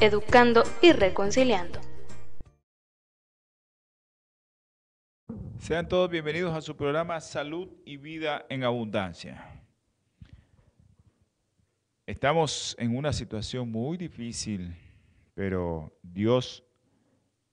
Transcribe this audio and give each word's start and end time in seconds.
educando 0.00 0.62
y 0.80 0.92
reconciliando. 0.92 1.80
Sean 5.58 5.88
todos 5.88 6.08
bienvenidos 6.08 6.54
a 6.54 6.60
su 6.60 6.76
programa 6.76 7.20
Salud 7.20 7.68
y 7.84 7.96
Vida 7.96 8.46
en 8.48 8.62
Abundancia. 8.62 9.58
Estamos 12.06 12.76
en 12.78 12.96
una 12.96 13.12
situación 13.12 13.70
muy 13.70 13.96
difícil, 13.96 14.74
pero 15.34 15.92
Dios 16.02 16.64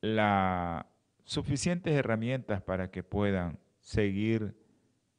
las 0.00 0.86
suficientes 1.24 1.92
herramientas 1.92 2.62
para 2.62 2.88
que 2.92 3.02
puedan 3.02 3.58
seguir 3.80 4.54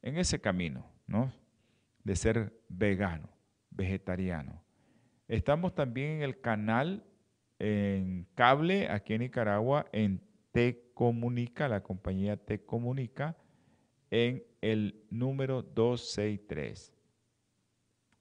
en 0.00 0.16
ese 0.16 0.40
camino, 0.40 0.90
¿no? 1.06 1.34
De 2.02 2.16
ser 2.16 2.62
vegano, 2.70 3.28
vegetariano. 3.68 4.64
Estamos 5.28 5.74
también 5.74 6.12
en 6.12 6.22
el 6.22 6.40
canal 6.40 7.04
en 7.58 8.26
cable 8.34 8.88
aquí 8.88 9.12
en 9.12 9.20
Nicaragua, 9.20 9.84
en 9.92 10.29
T 10.52 10.90
Comunica, 10.94 11.68
la 11.68 11.82
compañía 11.82 12.36
T 12.36 12.64
Comunica, 12.64 13.36
en 14.10 14.44
el 14.60 15.04
número 15.10 15.62
263. 15.62 16.92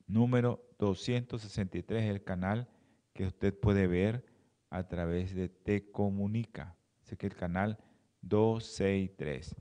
Número 0.07 0.63
263 0.79 2.03
es 2.03 2.09
el 2.09 2.23
canal 2.23 2.67
que 3.13 3.25
usted 3.25 3.53
puede 3.57 3.87
ver 3.87 4.25
a 4.69 4.87
través 4.87 5.33
de 5.35 5.49
T 5.49 5.91
Comunica. 5.91 6.75
Así 7.03 7.15
que 7.15 7.27
el 7.27 7.35
canal 7.35 7.77
263. 8.21 9.55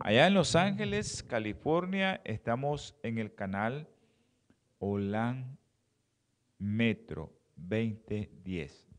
Allá 0.00 0.26
en 0.26 0.34
Los 0.34 0.56
Ángeles, 0.56 1.22
California, 1.22 2.20
estamos 2.24 2.96
en 3.02 3.18
el 3.18 3.34
canal 3.34 3.88
OLAN 4.78 5.58
Metro 6.58 7.32
2010. 7.56 8.93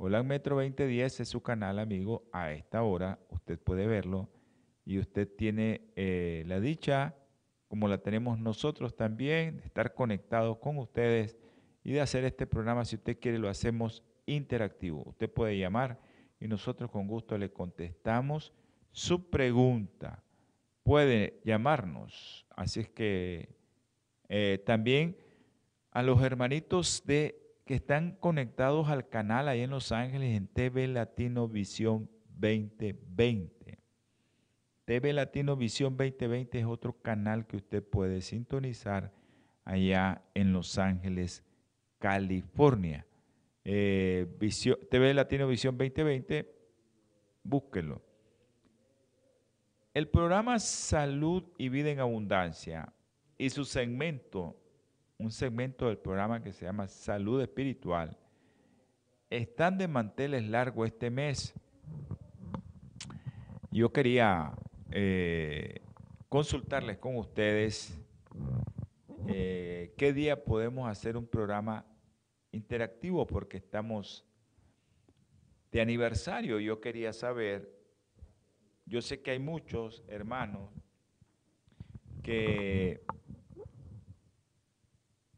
Hola 0.00 0.22
Metro 0.22 0.54
2010 0.54 1.18
es 1.18 1.28
su 1.28 1.42
canal, 1.42 1.80
amigo. 1.80 2.28
A 2.30 2.52
esta 2.52 2.84
hora 2.84 3.18
usted 3.30 3.58
puede 3.58 3.88
verlo 3.88 4.28
y 4.84 5.00
usted 5.00 5.28
tiene 5.28 5.90
eh, 5.96 6.44
la 6.46 6.60
dicha, 6.60 7.16
como 7.66 7.88
la 7.88 7.98
tenemos 7.98 8.38
nosotros 8.38 8.94
también, 8.94 9.56
de 9.56 9.66
estar 9.66 9.94
conectados 9.94 10.58
con 10.58 10.78
ustedes 10.78 11.36
y 11.82 11.90
de 11.90 12.00
hacer 12.00 12.24
este 12.24 12.46
programa. 12.46 12.84
Si 12.84 12.94
usted 12.94 13.18
quiere, 13.18 13.40
lo 13.40 13.48
hacemos 13.48 14.04
interactivo. 14.24 15.02
Usted 15.04 15.28
puede 15.28 15.58
llamar 15.58 15.98
y 16.38 16.46
nosotros 16.46 16.92
con 16.92 17.08
gusto 17.08 17.36
le 17.36 17.50
contestamos 17.50 18.52
su 18.92 19.28
pregunta. 19.28 20.22
Puede 20.84 21.40
llamarnos. 21.44 22.46
Así 22.50 22.78
es 22.78 22.88
que 22.88 23.48
eh, 24.28 24.62
también 24.64 25.16
a 25.90 26.04
los 26.04 26.22
hermanitos 26.22 27.02
de 27.04 27.47
que 27.68 27.74
están 27.74 28.12
conectados 28.12 28.88
al 28.88 29.10
canal 29.10 29.46
ahí 29.46 29.60
en 29.60 29.68
Los 29.68 29.92
Ángeles 29.92 30.34
en 30.34 30.46
TV 30.46 30.88
Latino 30.88 31.48
Visión 31.48 32.08
2020. 32.38 33.78
TV 34.86 35.12
Latino 35.12 35.54
Visión 35.54 35.94
2020 35.94 36.60
es 36.60 36.64
otro 36.64 36.94
canal 37.02 37.46
que 37.46 37.58
usted 37.58 37.84
puede 37.84 38.22
sintonizar 38.22 39.12
allá 39.66 40.22
en 40.32 40.54
Los 40.54 40.78
Ángeles, 40.78 41.44
California. 41.98 43.06
Eh, 43.64 44.26
TV 44.90 45.12
Latino 45.12 45.46
Visión 45.46 45.76
2020, 45.76 46.50
búsquelo. 47.42 48.00
El 49.92 50.08
programa 50.08 50.58
Salud 50.58 51.44
y 51.58 51.68
Vida 51.68 51.90
en 51.90 52.00
Abundancia 52.00 52.94
y 53.36 53.50
su 53.50 53.66
segmento 53.66 54.56
un 55.18 55.32
segmento 55.32 55.86
del 55.86 55.98
programa 55.98 56.42
que 56.42 56.52
se 56.52 56.64
llama 56.64 56.86
Salud 56.86 57.42
Espiritual, 57.42 58.16
están 59.28 59.76
de 59.76 59.88
manteles 59.88 60.44
largos 60.44 60.86
este 60.86 61.10
mes. 61.10 61.54
Yo 63.72 63.92
quería 63.92 64.52
eh, 64.92 65.82
consultarles 66.28 66.98
con 66.98 67.16
ustedes 67.16 68.00
eh, 69.26 69.92
qué 69.98 70.12
día 70.12 70.44
podemos 70.44 70.88
hacer 70.88 71.16
un 71.16 71.26
programa 71.26 71.84
interactivo 72.52 73.26
porque 73.26 73.56
estamos 73.56 74.24
de 75.72 75.80
aniversario. 75.80 76.60
Yo 76.60 76.80
quería 76.80 77.12
saber, 77.12 77.76
yo 78.86 79.02
sé 79.02 79.20
que 79.20 79.32
hay 79.32 79.40
muchos 79.40 80.04
hermanos 80.06 80.70
que 82.22 83.02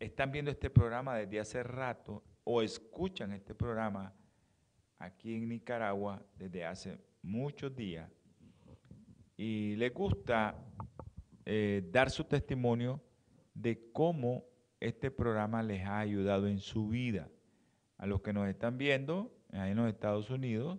están 0.00 0.32
viendo 0.32 0.50
este 0.50 0.70
programa 0.70 1.16
desde 1.16 1.38
hace 1.38 1.62
rato 1.62 2.24
o 2.42 2.62
escuchan 2.62 3.32
este 3.32 3.54
programa 3.54 4.12
aquí 4.98 5.34
en 5.34 5.48
Nicaragua 5.48 6.22
desde 6.36 6.64
hace 6.64 6.98
muchos 7.22 7.76
días 7.76 8.10
y 9.36 9.76
les 9.76 9.92
gusta 9.92 10.54
eh, 11.44 11.86
dar 11.92 12.10
su 12.10 12.24
testimonio 12.24 13.00
de 13.54 13.90
cómo 13.92 14.44
este 14.80 15.10
programa 15.10 15.62
les 15.62 15.84
ha 15.86 15.98
ayudado 15.98 16.46
en 16.46 16.58
su 16.58 16.88
vida. 16.88 17.28
A 17.98 18.06
los 18.06 18.22
que 18.22 18.32
nos 18.32 18.48
están 18.48 18.78
viendo 18.78 19.30
ahí 19.52 19.72
en 19.72 19.76
los 19.76 19.88
Estados 19.88 20.30
Unidos, 20.30 20.78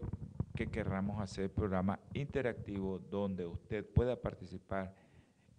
que 0.57 0.67
querramos 0.67 1.21
hacer 1.21 1.53
programa 1.53 2.01
interactivo 2.15 2.99
donde 2.99 3.47
usted 3.47 3.87
pueda 3.87 4.21
participar 4.21 4.95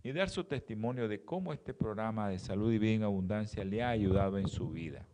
y 0.04 0.12
dar 0.12 0.30
su 0.30 0.44
testimonio 0.44 1.08
de 1.08 1.24
cómo 1.24 1.54
este 1.54 1.74
programa 1.74 2.30
de 2.30 2.40
salud 2.40 2.74
y 2.74 2.80
vida 2.80 2.94
en 2.94 3.04
abundancia 3.04 3.64
le 3.64 3.84
ha 3.84 3.90
ayudado 3.90 4.38
en 4.38 4.48
su 4.48 4.70
vida. 4.70 5.08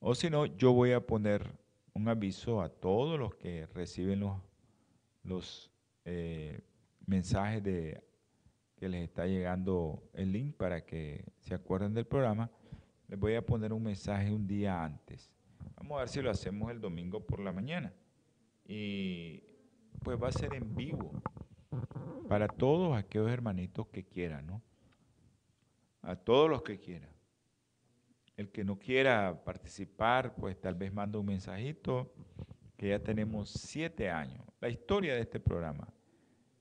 O 0.00 0.14
si 0.14 0.28
no, 0.28 0.44
yo 0.44 0.72
voy 0.72 0.92
a 0.92 1.06
poner 1.06 1.50
un 1.94 2.08
aviso 2.08 2.60
a 2.60 2.68
todos 2.68 3.18
los 3.18 3.34
que 3.36 3.66
reciben 3.66 4.20
los, 4.20 4.36
los 5.22 5.70
eh, 6.04 6.60
mensajes 7.06 7.62
de 7.62 8.02
que 8.76 8.88
les 8.88 9.04
está 9.04 9.26
llegando 9.26 10.02
el 10.12 10.32
link 10.32 10.56
para 10.56 10.84
que 10.84 11.24
se 11.38 11.54
acuerden 11.54 11.94
del 11.94 12.06
programa. 12.06 12.50
Les 13.08 13.18
voy 13.18 13.34
a 13.34 13.46
poner 13.46 13.72
un 13.72 13.82
mensaje 13.82 14.32
un 14.32 14.46
día 14.46 14.84
antes. 14.84 15.30
Vamos 15.76 15.96
a 15.96 16.00
ver 16.00 16.08
si 16.08 16.22
lo 16.22 16.30
hacemos 16.30 16.70
el 16.70 16.80
domingo 16.80 17.20
por 17.24 17.40
la 17.40 17.52
mañana. 17.52 17.92
Y 18.66 19.42
pues 20.02 20.20
va 20.22 20.28
a 20.28 20.32
ser 20.32 20.54
en 20.54 20.74
vivo 20.74 21.22
para 22.28 22.48
todos 22.48 22.96
aquellos 22.96 23.30
hermanitos 23.30 23.86
que 23.88 24.04
quieran, 24.04 24.46
¿no? 24.46 24.62
A 26.02 26.16
todos 26.16 26.48
los 26.48 26.62
que 26.62 26.78
quieran. 26.78 27.10
El 28.36 28.50
que 28.50 28.64
no 28.64 28.78
quiera 28.78 29.44
participar, 29.44 30.34
pues 30.34 30.60
tal 30.60 30.74
vez 30.74 30.92
manda 30.92 31.18
un 31.18 31.26
mensajito, 31.26 32.12
que 32.76 32.88
ya 32.88 32.98
tenemos 32.98 33.50
siete 33.50 34.10
años. 34.10 34.44
La 34.60 34.68
historia 34.68 35.14
de 35.14 35.20
este 35.20 35.38
programa. 35.38 35.88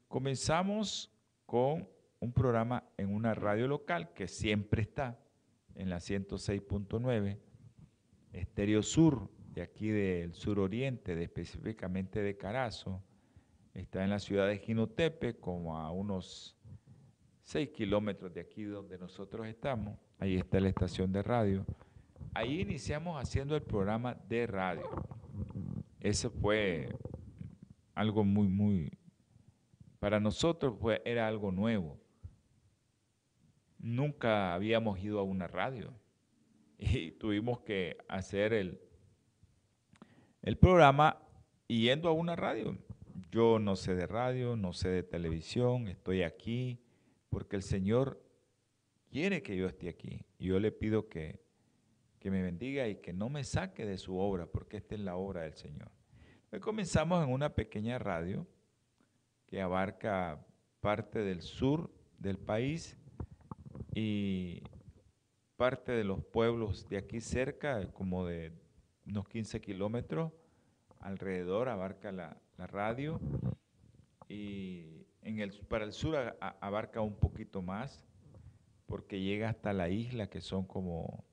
Comenzamos 0.07 1.11
con 1.45 1.87
un 2.19 2.31
programa 2.31 2.83
en 2.97 3.13
una 3.13 3.33
radio 3.33 3.67
local 3.67 4.13
que 4.13 4.27
siempre 4.27 4.83
está 4.83 5.19
en 5.75 5.89
la 5.89 5.97
106.9, 5.97 7.39
Estéreo 8.33 8.81
Sur, 8.81 9.29
de 9.53 9.61
aquí 9.61 9.89
del 9.89 10.33
suroriente, 10.33 11.15
de, 11.15 11.23
específicamente 11.23 12.21
de 12.21 12.35
Carazo. 12.35 13.01
Está 13.73 14.03
en 14.03 14.09
la 14.09 14.19
ciudad 14.19 14.47
de 14.47 14.57
Ginotepe, 14.57 15.35
como 15.35 15.77
a 15.77 15.91
unos 15.91 16.57
6 17.43 17.69
kilómetros 17.69 18.33
de 18.33 18.41
aquí 18.41 18.63
donde 18.63 18.97
nosotros 18.97 19.47
estamos. 19.47 19.97
Ahí 20.19 20.35
está 20.35 20.59
la 20.59 20.69
estación 20.69 21.11
de 21.11 21.21
radio. 21.21 21.65
Ahí 22.33 22.61
iniciamos 22.61 23.21
haciendo 23.21 23.55
el 23.55 23.61
programa 23.61 24.15
de 24.27 24.47
radio. 24.47 24.89
Eso 25.99 26.31
fue 26.31 26.89
algo 27.93 28.23
muy, 28.23 28.47
muy, 28.47 28.91
para 29.99 30.19
nosotros 30.19 30.75
fue, 30.79 31.01
era 31.05 31.27
algo 31.27 31.51
nuevo. 31.51 31.99
Nunca 33.77 34.53
habíamos 34.53 34.99
ido 34.99 35.19
a 35.19 35.23
una 35.23 35.47
radio 35.47 35.93
y 36.77 37.11
tuvimos 37.11 37.61
que 37.61 37.97
hacer 38.07 38.53
el, 38.53 38.79
el 40.41 40.57
programa 40.57 41.21
yendo 41.67 42.09
a 42.09 42.13
una 42.13 42.35
radio. 42.35 42.77
Yo 43.31 43.59
no 43.59 43.75
sé 43.75 43.95
de 43.95 44.05
radio, 44.05 44.55
no 44.55 44.73
sé 44.73 44.89
de 44.89 45.03
televisión, 45.03 45.87
estoy 45.87 46.23
aquí 46.23 46.79
porque 47.29 47.55
el 47.55 47.63
Señor 47.63 48.21
quiere 49.09 49.41
que 49.41 49.55
yo 49.57 49.67
esté 49.67 49.89
aquí. 49.89 50.25
Y 50.37 50.47
yo 50.47 50.59
le 50.59 50.71
pido 50.71 51.09
que, 51.09 51.39
que 52.19 52.29
me 52.29 52.43
bendiga 52.43 52.87
y 52.87 52.97
que 52.97 53.13
no 53.13 53.29
me 53.29 53.43
saque 53.43 53.85
de 53.85 53.97
su 53.97 54.17
obra, 54.17 54.45
porque 54.45 54.77
esta 54.77 54.95
es 54.95 55.01
la 55.01 55.15
obra 55.15 55.41
del 55.41 55.53
Señor. 55.53 55.91
Hoy 56.51 56.59
comenzamos 56.59 57.23
en 57.23 57.31
una 57.31 57.55
pequeña 57.55 57.97
radio 57.97 58.45
que 59.47 59.61
abarca 59.61 60.45
parte 60.79 61.19
del 61.19 61.41
sur 61.41 61.91
del 62.19 62.37
país 62.37 62.97
y 63.95 64.61
parte 65.57 65.91
de 65.91 66.03
los 66.03 66.23
pueblos 66.23 66.87
de 66.89 66.97
aquí 66.97 67.21
cerca, 67.21 67.91
como 67.91 68.25
de 68.25 68.51
unos 69.05 69.27
15 69.27 69.61
kilómetros 69.61 70.31
alrededor, 70.99 71.69
abarca 71.69 72.11
la, 72.11 72.37
radio. 72.57 73.19
Y 74.29 75.05
en 75.21 75.39
el, 75.39 75.51
para 75.67 75.83
el 75.83 75.91
sur 75.91 76.15
abarca 76.39 77.01
un 77.01 77.15
poquito 77.15 77.61
más 77.61 78.05
porque 78.85 79.19
llega 79.19 79.49
hasta 79.49 79.73
la 79.73 79.89
isla 79.89 80.29
que 80.29 80.39
son 80.39 80.65
como 80.65 81.25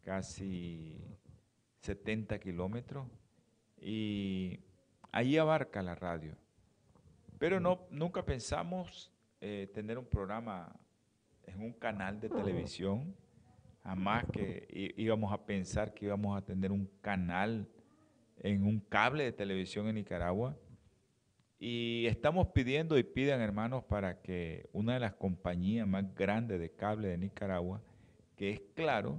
casi 0.00 0.98
70 1.80 2.38
kilómetros. 2.38 3.06
Y 3.80 4.60
ahí 5.10 5.36
abarca 5.36 5.82
la 5.82 5.94
radio. 5.94 6.36
Pero 7.38 7.60
no, 7.60 7.86
nunca 7.90 8.24
pensamos 8.24 9.12
eh, 9.40 9.70
tener 9.74 9.98
un 9.98 10.06
programa 10.06 10.74
en 11.44 11.60
un 11.60 11.72
canal 11.72 12.20
de 12.20 12.28
televisión, 12.28 13.14
jamás 13.82 14.24
que 14.32 14.66
íbamos 14.96 15.32
a 15.32 15.44
pensar 15.44 15.94
que 15.94 16.06
íbamos 16.06 16.36
a 16.36 16.44
tener 16.44 16.72
un 16.72 16.88
canal 17.00 17.68
en 18.38 18.64
un 18.64 18.80
cable 18.80 19.24
de 19.24 19.32
televisión 19.32 19.88
en 19.88 19.96
Nicaragua. 19.96 20.56
Y 21.58 22.06
estamos 22.06 22.48
pidiendo 22.48 22.98
y 22.98 23.04
pidan, 23.04 23.40
hermanos, 23.40 23.84
para 23.84 24.20
que 24.20 24.68
una 24.72 24.94
de 24.94 25.00
las 25.00 25.14
compañías 25.14 25.86
más 25.86 26.12
grandes 26.14 26.58
de 26.58 26.70
cable 26.70 27.08
de 27.08 27.18
Nicaragua, 27.18 27.80
que 28.36 28.50
es 28.50 28.60
Claro, 28.74 29.18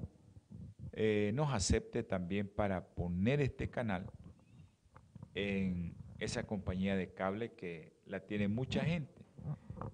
eh, 0.92 1.32
nos 1.34 1.54
acepte 1.54 2.04
también 2.04 2.50
para 2.50 2.86
poner 2.86 3.40
este 3.40 3.70
canal 3.70 4.12
en 5.34 5.96
esa 6.20 6.46
compañía 6.46 6.96
de 6.96 7.14
cable 7.14 7.54
que 7.54 7.94
la 8.06 8.20
tiene 8.20 8.48
mucha 8.48 8.84
gente. 8.84 9.24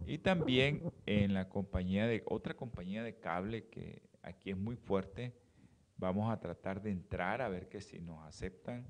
Y 0.05 0.17
también 0.17 0.91
en 1.05 1.33
la 1.33 1.49
compañía 1.49 2.07
de, 2.07 2.23
otra 2.25 2.55
compañía 2.55 3.03
de 3.03 3.15
cable 3.19 3.65
que 3.67 4.08
aquí 4.21 4.51
es 4.51 4.57
muy 4.57 4.75
fuerte, 4.75 5.33
vamos 5.97 6.31
a 6.31 6.39
tratar 6.39 6.81
de 6.81 6.91
entrar 6.91 7.41
a 7.41 7.49
ver 7.49 7.67
que 7.69 7.81
si 7.81 7.99
nos 7.99 8.23
aceptan 8.25 8.87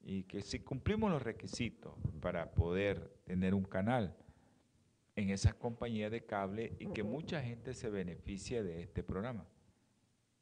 y 0.00 0.24
que 0.24 0.40
si 0.42 0.60
cumplimos 0.60 1.10
los 1.10 1.22
requisitos 1.22 1.94
para 2.20 2.54
poder 2.54 3.20
tener 3.24 3.54
un 3.54 3.64
canal 3.64 4.16
en 5.16 5.30
esas 5.30 5.54
compañías 5.54 6.10
de 6.10 6.24
cable 6.24 6.76
y 6.78 6.86
que 6.92 7.02
mucha 7.02 7.42
gente 7.42 7.74
se 7.74 7.90
beneficie 7.90 8.62
de 8.62 8.82
este 8.82 9.02
programa. 9.02 9.46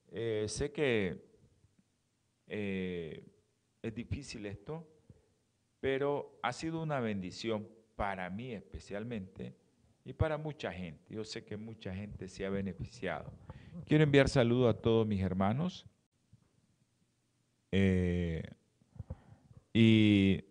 Eh, 0.08 0.44
sé 0.48 0.70
que 0.70 1.24
eh, 2.46 3.26
es 3.82 3.94
difícil 3.94 4.46
esto, 4.46 4.86
pero 5.80 6.38
ha 6.42 6.52
sido 6.52 6.82
una 6.82 7.00
bendición 7.00 7.68
para 7.96 8.28
mí 8.28 8.52
especialmente 8.52 9.56
y 10.04 10.12
para 10.12 10.38
mucha 10.38 10.70
gente. 10.72 11.14
Yo 11.14 11.24
sé 11.24 11.44
que 11.44 11.56
mucha 11.56 11.94
gente 11.94 12.28
se 12.28 12.44
ha 12.46 12.50
beneficiado. 12.50 13.32
Quiero 13.84 14.04
enviar 14.04 14.28
saludos 14.28 14.74
a 14.74 14.80
todos 14.80 15.06
mis 15.06 15.20
hermanos. 15.20 15.86
Eh, 17.72 18.42
y 19.72 20.44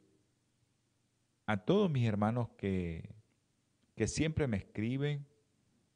a 1.48 1.58
todos 1.58 1.90
mis 1.90 2.08
hermanos 2.08 2.50
que, 2.58 3.16
que 3.96 4.08
siempre 4.08 4.48
me 4.48 4.58
escriben, 4.58 5.26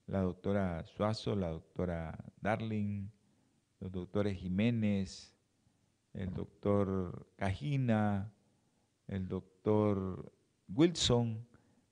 la 0.07 0.21
doctora 0.21 0.83
Suazo, 0.85 1.35
la 1.35 1.49
doctora 1.49 2.17
Darling, 2.41 3.09
los 3.79 3.91
doctores 3.91 4.37
Jiménez, 4.37 5.35
el 6.13 6.33
doctor 6.33 7.27
Cajina, 7.35 8.33
el 9.07 9.27
doctor 9.27 10.31
Wilson, 10.67 11.47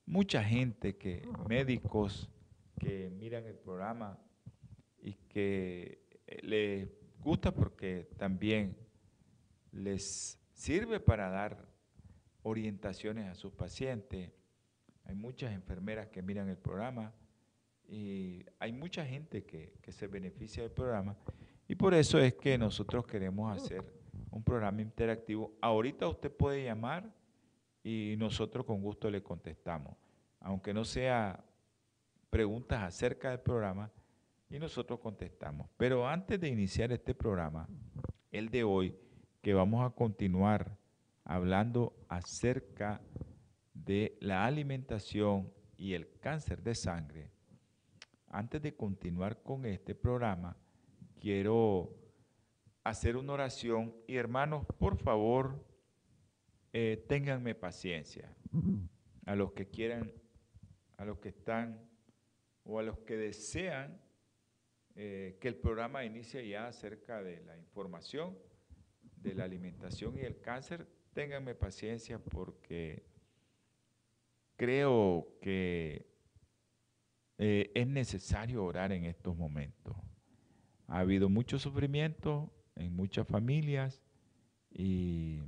mucha 0.06 0.44
gente 0.44 0.98
que, 0.98 1.27
médicos 1.48 2.29
que 2.79 3.10
miran 3.12 3.46
el 3.46 3.56
programa 3.56 4.20
y 4.99 5.13
que 5.13 6.01
les 6.41 6.89
gusta 7.19 7.53
porque 7.53 8.09
también 8.17 8.77
les 9.71 10.39
sirve 10.53 10.99
para 10.99 11.29
dar 11.29 11.67
orientaciones 12.43 13.27
a 13.27 13.35
sus 13.35 13.51
pacientes. 13.53 14.31
Hay 15.05 15.15
muchas 15.15 15.53
enfermeras 15.53 16.07
que 16.07 16.21
miran 16.21 16.49
el 16.49 16.57
programa 16.57 17.13
y 17.87 18.45
hay 18.59 18.73
mucha 18.73 19.05
gente 19.05 19.45
que, 19.45 19.73
que 19.81 19.91
se 19.91 20.07
beneficia 20.07 20.63
del 20.63 20.71
programa 20.71 21.15
y 21.67 21.75
por 21.75 21.93
eso 21.93 22.19
es 22.19 22.33
que 22.35 22.57
nosotros 22.57 23.05
queremos 23.05 23.55
hacer 23.55 23.83
un 24.31 24.43
programa 24.43 24.81
interactivo. 24.81 25.57
Ahorita 25.61 26.07
usted 26.07 26.31
puede 26.31 26.63
llamar 26.63 27.13
y 27.83 28.15
nosotros 28.17 28.65
con 28.65 28.81
gusto 28.81 29.09
le 29.09 29.21
contestamos. 29.21 29.95
aunque 30.39 30.73
no 30.73 30.85
sea 30.85 31.43
preguntas 32.29 32.83
acerca 32.83 33.31
del 33.31 33.39
programa, 33.39 33.91
y 34.49 34.59
nosotros 34.59 34.99
contestamos. 34.99 35.69
Pero 35.77 36.07
antes 36.07 36.39
de 36.39 36.49
iniciar 36.49 36.91
este 36.91 37.13
programa, 37.13 37.67
el 38.31 38.49
de 38.49 38.63
hoy, 38.63 38.95
que 39.41 39.53
vamos 39.53 39.85
a 39.85 39.93
continuar 39.93 40.77
hablando 41.23 41.93
acerca 42.07 43.01
de 43.73 44.17
la 44.21 44.45
alimentación 44.45 45.51
y 45.77 45.93
el 45.93 46.09
cáncer 46.19 46.61
de 46.63 46.75
sangre, 46.75 47.31
antes 48.29 48.61
de 48.61 48.75
continuar 48.75 49.41
con 49.41 49.65
este 49.65 49.95
programa, 49.95 50.57
quiero 51.19 51.95
hacer 52.83 53.17
una 53.17 53.33
oración 53.33 53.93
y 54.07 54.15
hermanos, 54.15 54.65
por 54.79 54.97
favor, 54.97 55.63
eh, 56.73 57.05
paciencia. 57.59 58.33
A 59.25 59.35
los 59.35 59.51
que 59.51 59.67
quieran, 59.67 60.11
a 60.97 61.03
los 61.03 61.19
que 61.19 61.29
están 61.29 61.81
o 62.63 62.79
a 62.79 62.83
los 62.83 62.97
que 62.99 63.17
desean 63.17 63.99
eh, 64.97 65.37
que 65.39 65.47
el 65.47 65.55
programa 65.55 66.03
inicie 66.03 66.47
ya 66.47 66.67
acerca 66.67 67.21
de 67.21 67.41
la 67.45 67.55
información 67.55 68.37
de 69.17 69.35
la 69.35 69.43
alimentación 69.43 70.17
y 70.17 70.21
el 70.21 70.41
cáncer, 70.41 70.87
ténganme 71.13 71.55
paciencia 71.55 72.19
porque 72.19 73.03
creo 74.55 75.37
que 75.39 76.07
eh, 77.37 77.71
es 77.75 77.87
necesario 77.87 78.65
orar 78.65 78.91
en 78.91 79.05
estos 79.05 79.37
momentos. 79.37 79.95
Ha 80.87 80.99
habido 80.99 81.29
mucho 81.29 81.59
sufrimiento 81.59 82.51
en 82.75 82.95
muchas 82.95 83.27
familias 83.27 84.01
y 84.71 85.41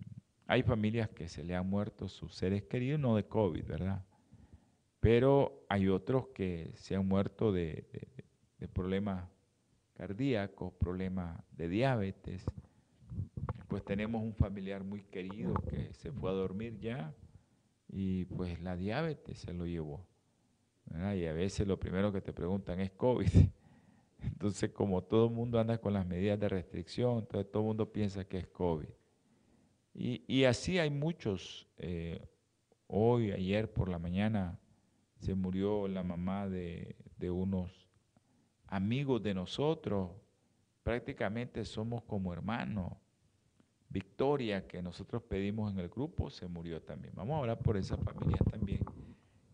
hay 0.45 0.63
familias 0.63 1.09
que 1.09 1.27
se 1.27 1.43
le 1.43 1.55
han 1.55 1.67
muerto 1.67 2.07
sus 2.07 2.35
seres 2.35 2.63
queridos, 2.63 2.99
no 2.99 3.15
de 3.15 3.25
COVID, 3.25 3.65
¿verdad? 3.65 4.05
Pero 4.99 5.65
hay 5.69 5.87
otros 5.87 6.27
que 6.29 6.71
se 6.75 6.95
han 6.95 7.07
muerto 7.07 7.51
de, 7.51 7.87
problemas 8.73 9.29
cardíacos, 9.99 10.71
problemas 10.75 11.43
de 11.51 11.67
diabetes. 11.67 12.45
Pues 13.67 13.83
tenemos 13.83 14.23
un 14.23 14.33
familiar 14.33 14.81
muy 14.81 15.03
querido 15.03 15.53
que 15.69 15.93
se 15.93 16.09
fue 16.09 16.29
a 16.29 16.33
dormir 16.33 16.79
ya 16.79 17.13
y 17.89 18.23
pues 18.23 18.61
la 18.61 18.77
diabetes 18.77 19.39
se 19.39 19.51
lo 19.51 19.65
llevó. 19.65 20.07
Y 20.89 21.25
a 21.25 21.33
veces 21.33 21.67
lo 21.67 21.77
primero 21.77 22.13
que 22.13 22.21
te 22.21 22.31
preguntan 22.31 22.79
es 22.79 22.91
COVID. 22.91 23.27
Entonces, 24.23 24.71
como 24.71 25.03
todo 25.03 25.25
el 25.27 25.33
mundo 25.33 25.59
anda 25.59 25.77
con 25.79 25.91
las 25.91 26.07
medidas 26.07 26.39
de 26.39 26.47
restricción, 26.47 27.19
entonces 27.19 27.51
todo 27.51 27.63
el 27.63 27.67
mundo 27.67 27.91
piensa 27.91 28.25
que 28.25 28.37
es 28.37 28.47
COVID. 28.47 28.89
Y, 29.93 30.43
así 30.45 30.77
hay 30.77 30.89
muchos. 30.89 31.67
Eh, 31.77 32.25
hoy, 32.87 33.31
ayer 33.31 33.71
por 33.71 33.89
la 33.89 33.99
mañana, 33.99 34.59
se 35.19 35.35
murió 35.35 35.87
la 35.87 36.03
mamá 36.03 36.49
de, 36.49 36.97
de 37.17 37.31
unos 37.31 37.78
amigos 38.69 39.21
de 39.21 39.33
nosotros. 39.33 40.11
Prácticamente 40.83 41.65
somos 41.65 42.03
como 42.03 42.33
hermanos. 42.33 42.93
Victoria, 43.89 44.67
que 44.67 44.81
nosotros 44.81 45.23
pedimos 45.23 45.73
en 45.73 45.79
el 45.79 45.89
grupo, 45.89 46.29
se 46.29 46.47
murió 46.47 46.81
también. 46.81 47.13
Vamos 47.15 47.35
a 47.35 47.39
orar 47.39 47.59
por 47.59 47.75
esa 47.75 47.97
familia 47.97 48.38
también 48.49 48.85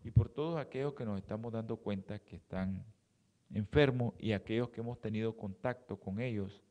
y 0.04 0.10
por 0.10 0.28
todos 0.28 0.58
aquellos 0.60 0.94
que 0.94 1.04
nos 1.04 1.18
estamos 1.18 1.52
dando 1.52 1.78
cuenta 1.78 2.18
que 2.18 2.36
están 2.36 2.84
enfermos 3.50 4.14
y 4.18 4.32
aquellos 4.32 4.68
que 4.68 4.80
hemos 4.80 5.00
tenido 5.00 5.36
contacto 5.36 5.98
con 5.98 6.20
ellos 6.20 6.62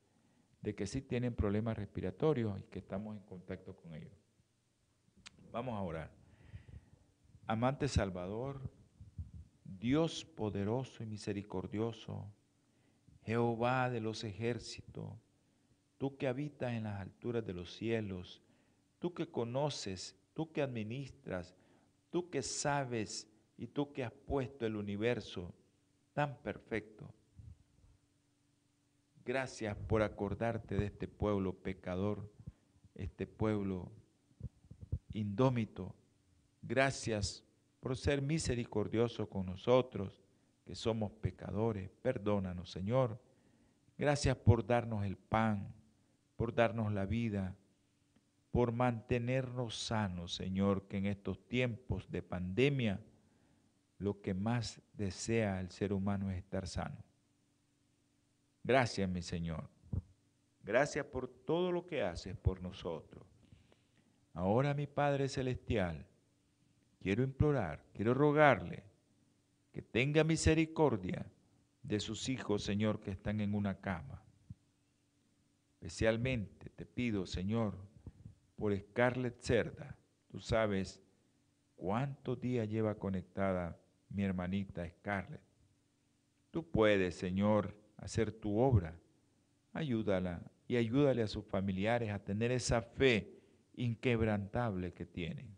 de 0.61 0.75
que 0.75 0.87
sí 0.87 1.01
tienen 1.01 1.35
problemas 1.35 1.77
respiratorios 1.77 2.59
y 2.59 2.63
que 2.63 2.79
estamos 2.79 3.17
en 3.17 3.23
contacto 3.23 3.75
con 3.75 3.93
ellos. 3.93 4.13
Vamos 5.51 5.73
a 5.73 5.81
orar. 5.81 6.11
Amante 7.47 7.87
Salvador, 7.87 8.61
Dios 9.85 10.25
poderoso 10.25 11.03
y 11.03 11.05
misericordioso, 11.05 12.25
Jehová 13.21 13.87
de 13.91 13.99
los 13.99 14.23
ejércitos, 14.23 15.13
tú 15.99 16.17
que 16.17 16.27
habitas 16.27 16.73
en 16.73 16.85
las 16.85 16.99
alturas 16.99 17.45
de 17.45 17.53
los 17.53 17.71
cielos, 17.71 18.41
tú 18.97 19.13
que 19.13 19.27
conoces, 19.27 20.15
tú 20.33 20.51
que 20.51 20.63
administras, 20.63 21.55
tú 22.09 22.31
que 22.31 22.41
sabes 22.41 23.29
y 23.59 23.67
tú 23.67 23.93
que 23.93 24.03
has 24.03 24.11
puesto 24.11 24.65
el 24.65 24.75
universo 24.75 25.53
tan 26.13 26.35
perfecto. 26.37 27.13
Gracias 29.23 29.77
por 29.77 30.01
acordarte 30.01 30.77
de 30.77 30.87
este 30.87 31.07
pueblo 31.07 31.53
pecador, 31.53 32.27
este 32.95 33.27
pueblo 33.27 33.91
indómito. 35.13 35.93
Gracias 36.63 37.44
por 37.85 37.95
ser 37.95 38.19
misericordioso 38.19 39.29
con 39.29 39.45
nosotros, 39.45 40.19
que 40.65 40.73
somos 40.73 41.11
pecadores. 41.11 41.91
Perdónanos, 42.01 42.71
Señor. 42.71 43.21
Gracias 43.95 44.35
por 44.37 44.65
darnos 44.65 45.05
el 45.05 45.17
pan, 45.17 45.71
por 46.35 46.55
darnos 46.55 46.91
la 46.91 47.05
vida, 47.05 47.55
por 48.49 48.71
mantenernos 48.71 49.77
sanos, 49.77 50.33
Señor, 50.33 50.87
que 50.87 50.97
en 50.97 51.05
estos 51.05 51.47
tiempos 51.47 52.09
de 52.09 52.23
pandemia 52.23 52.99
lo 53.99 54.19
que 54.19 54.33
más 54.33 54.81
desea 54.93 55.59
el 55.59 55.69
ser 55.69 55.93
humano 55.93 56.31
es 56.31 56.39
estar 56.39 56.65
sano. 56.65 56.97
Gracias, 58.63 59.07
mi 59.07 59.21
Señor. 59.21 59.69
Gracias 60.63 61.05
por 61.05 61.27
todo 61.27 61.71
lo 61.71 61.85
que 61.85 62.01
haces 62.01 62.35
por 62.35 62.63
nosotros. 62.63 63.27
Ahora, 64.33 64.73
mi 64.73 64.87
Padre 64.87 65.29
Celestial, 65.29 66.07
quiero 67.05 67.21
implorar, 67.21 67.85
quiero 67.93 68.15
rogarle 68.15 68.81
que 69.71 69.83
tenga 69.83 70.23
misericordia 70.23 71.23
de 71.83 71.99
sus 71.99 72.29
hijos, 72.29 72.63
Señor, 72.63 72.99
que 72.99 73.11
están 73.11 73.41
en 73.41 73.53
una 73.53 73.79
cama. 73.79 74.23
Especialmente 75.75 76.71
te 76.71 76.83
pido, 76.83 77.27
Señor, 77.27 77.75
por 78.55 78.75
Scarlett 78.75 79.39
Cerda. 79.39 79.95
Tú 80.29 80.39
sabes 80.39 80.99
cuántos 81.75 82.41
días 82.41 82.67
lleva 82.67 82.95
conectada 82.95 83.79
mi 84.09 84.23
hermanita 84.23 84.89
Scarlett. 84.89 85.43
Tú 86.49 86.71
puedes, 86.71 87.13
Señor, 87.13 87.77
hacer 87.97 88.31
tu 88.31 88.57
obra. 88.57 88.99
Ayúdala 89.73 90.41
y 90.67 90.77
ayúdale 90.77 91.21
a 91.21 91.27
sus 91.27 91.45
familiares 91.45 92.09
a 92.09 92.17
tener 92.17 92.51
esa 92.51 92.81
fe 92.81 93.43
inquebrantable 93.75 94.91
que 94.91 95.05
tienen. 95.05 95.54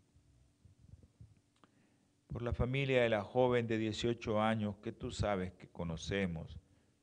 Por 2.28 2.42
la 2.42 2.52
familia 2.52 3.02
de 3.02 3.08
la 3.08 3.22
joven 3.22 3.66
de 3.66 3.78
18 3.78 4.40
años 4.40 4.76
que 4.78 4.92
tú 4.92 5.10
sabes 5.10 5.52
que 5.54 5.68
conocemos, 5.68 6.58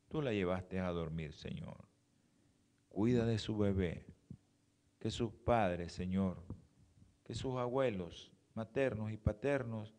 tú 0.08 0.22
la 0.22 0.32
llevaste 0.32 0.79
a 0.79 0.89
dormir, 0.91 1.34
Señor. 1.34 1.88
Cuida 2.89 3.25
de 3.25 3.38
su 3.38 3.58
bebé 3.58 4.05
que 5.00 5.12
sus 5.12 5.32
padres, 5.34 5.91
Señor, 5.91 6.41
que 7.24 7.36
sus 7.36 7.58
abuelos 7.58 8.32
maternos 8.53 9.12
y 9.12 9.17
paternos 9.17 9.94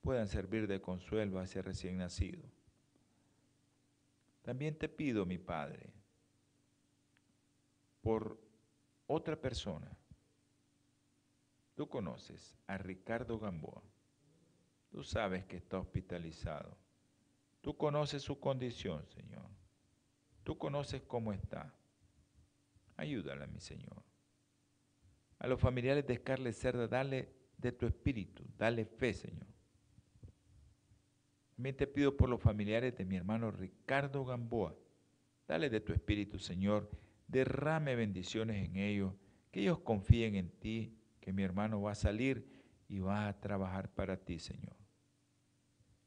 puedan 0.00 0.28
servir 0.28 0.66
de 0.66 0.80
consuelo 0.80 1.38
a 1.38 1.44
ese 1.44 1.60
recién 1.60 1.98
nacido. 1.98 2.48
También 4.42 4.78
te 4.78 4.88
pido, 4.88 5.26
mi 5.26 5.38
Padre, 5.38 5.92
por 8.00 8.40
otra 9.06 9.36
persona. 9.36 9.90
Tú 11.74 11.88
conoces 11.88 12.56
a 12.66 12.78
Ricardo 12.78 13.38
Gamboa. 13.38 13.82
Tú 14.90 15.02
sabes 15.02 15.44
que 15.44 15.56
está 15.56 15.78
hospitalizado. 15.78 16.76
Tú 17.60 17.76
conoces 17.76 18.22
su 18.22 18.38
condición, 18.38 19.06
Señor. 19.08 19.48
Tú 20.42 20.58
conoces 20.58 21.02
cómo 21.02 21.32
está. 21.32 21.72
Ayúdala, 22.96 23.46
mi 23.46 23.60
Señor 23.60 24.02
a 25.40 25.46
los 25.46 25.58
familiares 25.58 26.06
de 26.06 26.16
Scarlett 26.16 26.54
Cerda, 26.54 26.86
dale 26.86 27.30
de 27.56 27.72
tu 27.72 27.86
espíritu, 27.86 28.44
dale 28.58 28.84
fe, 28.84 29.14
Señor. 29.14 29.46
También 31.56 31.76
te 31.76 31.86
pido 31.86 32.16
por 32.16 32.28
los 32.28 32.40
familiares 32.40 32.96
de 32.96 33.06
mi 33.06 33.16
hermano 33.16 33.50
Ricardo 33.50 34.24
Gamboa, 34.24 34.76
dale 35.48 35.70
de 35.70 35.80
tu 35.80 35.94
espíritu, 35.94 36.38
Señor, 36.38 36.90
derrame 37.26 37.96
bendiciones 37.96 38.68
en 38.68 38.76
ellos, 38.76 39.14
que 39.50 39.62
ellos 39.62 39.78
confíen 39.80 40.36
en 40.36 40.50
ti, 40.50 40.98
que 41.20 41.32
mi 41.32 41.42
hermano 41.42 41.80
va 41.80 41.92
a 41.92 41.96
salir 41.96 42.46
y 42.88 42.98
va 42.98 43.26
a 43.26 43.40
trabajar 43.40 43.90
para 43.94 44.18
ti, 44.18 44.38
Señor. 44.38 44.76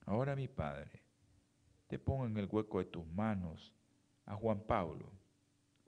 Ahora, 0.06 0.36
mi 0.36 0.48
Padre, 0.48 1.04
te 1.88 1.98
pongo 2.00 2.26
en 2.26 2.38
el 2.38 2.48
hueco 2.50 2.80
de 2.80 2.86
tus 2.86 3.06
manos 3.08 3.74
a 4.26 4.36
Juan 4.36 4.62
Pablo, 4.62 5.12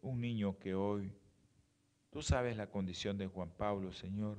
un 0.01 0.21
niño 0.21 0.57
que 0.59 0.75
hoy 0.75 1.13
Tú 2.15 2.21
sabes 2.21 2.55
la 2.55 2.69
condición 2.69 3.17
de 3.17 3.27
Juan 3.27 3.49
Pablo, 3.49 3.91
Señor. 3.91 4.37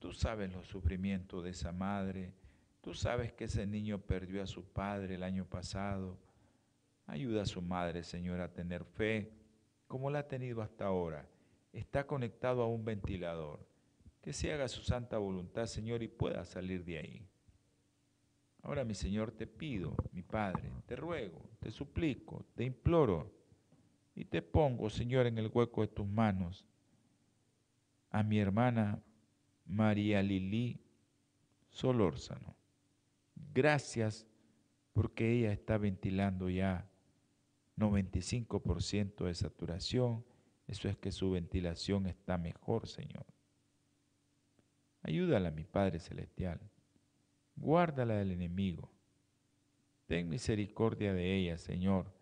Tú 0.00 0.12
sabes 0.12 0.52
los 0.52 0.66
sufrimientos 0.66 1.44
de 1.44 1.50
esa 1.50 1.70
madre. 1.70 2.34
Tú 2.80 2.94
sabes 2.94 3.32
que 3.32 3.44
ese 3.44 3.64
niño 3.64 4.00
perdió 4.00 4.42
a 4.42 4.46
su 4.48 4.64
padre 4.64 5.14
el 5.14 5.22
año 5.22 5.44
pasado. 5.44 6.18
Ayuda 7.06 7.42
a 7.42 7.46
su 7.46 7.62
madre, 7.62 8.02
Señor, 8.02 8.40
a 8.40 8.52
tener 8.52 8.84
fe 8.84 9.30
como 9.86 10.10
la 10.10 10.18
ha 10.18 10.26
tenido 10.26 10.62
hasta 10.62 10.86
ahora. 10.86 11.28
Está 11.72 12.08
conectado 12.08 12.60
a 12.60 12.66
un 12.66 12.84
ventilador. 12.84 13.64
Que 14.20 14.32
se 14.32 14.52
haga 14.52 14.66
su 14.66 14.82
santa 14.82 15.16
voluntad, 15.18 15.66
Señor, 15.66 16.02
y 16.02 16.08
pueda 16.08 16.44
salir 16.44 16.84
de 16.84 16.98
ahí. 16.98 17.28
Ahora, 18.66 18.82
mi 18.82 18.94
Señor, 18.94 19.30
te 19.30 19.46
pido, 19.46 19.94
mi 20.10 20.22
Padre, 20.22 20.72
te 20.86 20.96
ruego, 20.96 21.40
te 21.60 21.70
suplico, 21.70 22.44
te 22.56 22.64
imploro 22.64 23.32
y 24.12 24.24
te 24.24 24.42
pongo, 24.42 24.90
Señor, 24.90 25.28
en 25.28 25.38
el 25.38 25.52
hueco 25.54 25.82
de 25.82 25.86
tus 25.86 26.04
manos 26.04 26.66
a 28.10 28.24
mi 28.24 28.40
hermana 28.40 29.00
María 29.66 30.20
Lili 30.20 30.80
Solórzano. 31.68 32.56
Gracias 33.54 34.26
porque 34.92 35.30
ella 35.30 35.52
está 35.52 35.78
ventilando 35.78 36.50
ya 36.50 36.90
95% 37.76 39.26
de 39.26 39.34
saturación. 39.36 40.24
Eso 40.66 40.88
es 40.88 40.96
que 40.96 41.12
su 41.12 41.30
ventilación 41.30 42.06
está 42.06 42.36
mejor, 42.36 42.88
Señor. 42.88 43.26
Ayúdala, 45.02 45.52
mi 45.52 45.62
Padre 45.62 46.00
Celestial. 46.00 46.58
Guárdala 47.56 48.14
del 48.14 48.32
enemigo. 48.32 48.90
Ten 50.06 50.28
misericordia 50.28 51.12
de 51.12 51.34
ella, 51.34 51.58
Señor. 51.58 52.12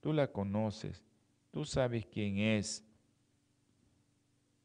Tú 0.00 0.12
la 0.12 0.30
conoces. 0.30 1.04
Tú 1.50 1.64
sabes 1.64 2.06
quién 2.06 2.38
es. 2.38 2.84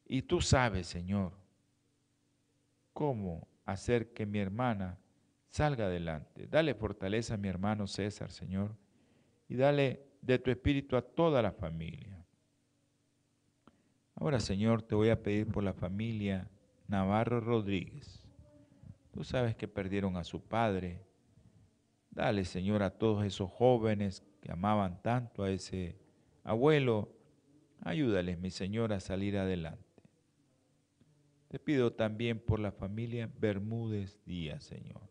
Y 0.07 0.21
tú 0.23 0.41
sabes, 0.41 0.87
Señor, 0.87 1.33
cómo 2.93 3.47
hacer 3.65 4.13
que 4.13 4.25
mi 4.25 4.39
hermana 4.39 4.99
salga 5.49 5.85
adelante. 5.85 6.47
Dale 6.47 6.75
fortaleza 6.75 7.35
a 7.35 7.37
mi 7.37 7.47
hermano 7.47 7.87
César, 7.87 8.31
Señor, 8.31 8.75
y 9.47 9.55
dale 9.55 10.05
de 10.21 10.37
tu 10.37 10.51
espíritu 10.51 10.95
a 10.95 11.01
toda 11.01 11.41
la 11.41 11.51
familia. 11.51 12.23
Ahora, 14.15 14.39
Señor, 14.39 14.81
te 14.81 14.95
voy 14.95 15.09
a 15.09 15.21
pedir 15.21 15.47
por 15.47 15.63
la 15.63 15.73
familia 15.73 16.49
Navarro 16.87 17.39
Rodríguez. 17.41 18.24
Tú 19.15 19.23
sabes 19.23 19.55
que 19.55 19.69
perdieron 19.69 20.17
a 20.17 20.25
su 20.25 20.41
padre. 20.41 20.99
Dale, 22.11 22.43
Señor, 22.43 22.83
a 22.83 22.89
todos 22.89 23.23
esos 23.23 23.49
jóvenes 23.49 24.21
que 24.41 24.51
amaban 24.51 25.01
tanto 25.01 25.43
a 25.43 25.51
ese 25.51 25.95
abuelo. 26.43 27.15
Ayúdales, 27.79 28.37
mi 28.37 28.51
Señor, 28.51 28.91
a 28.91 28.99
salir 28.99 29.37
adelante. 29.37 30.03
Te 31.47 31.59
pido 31.59 31.93
también 31.93 32.41
por 32.41 32.59
la 32.59 32.73
familia 32.73 33.31
Bermúdez 33.39 34.19
Díaz, 34.25 34.65
Señor. 34.65 35.09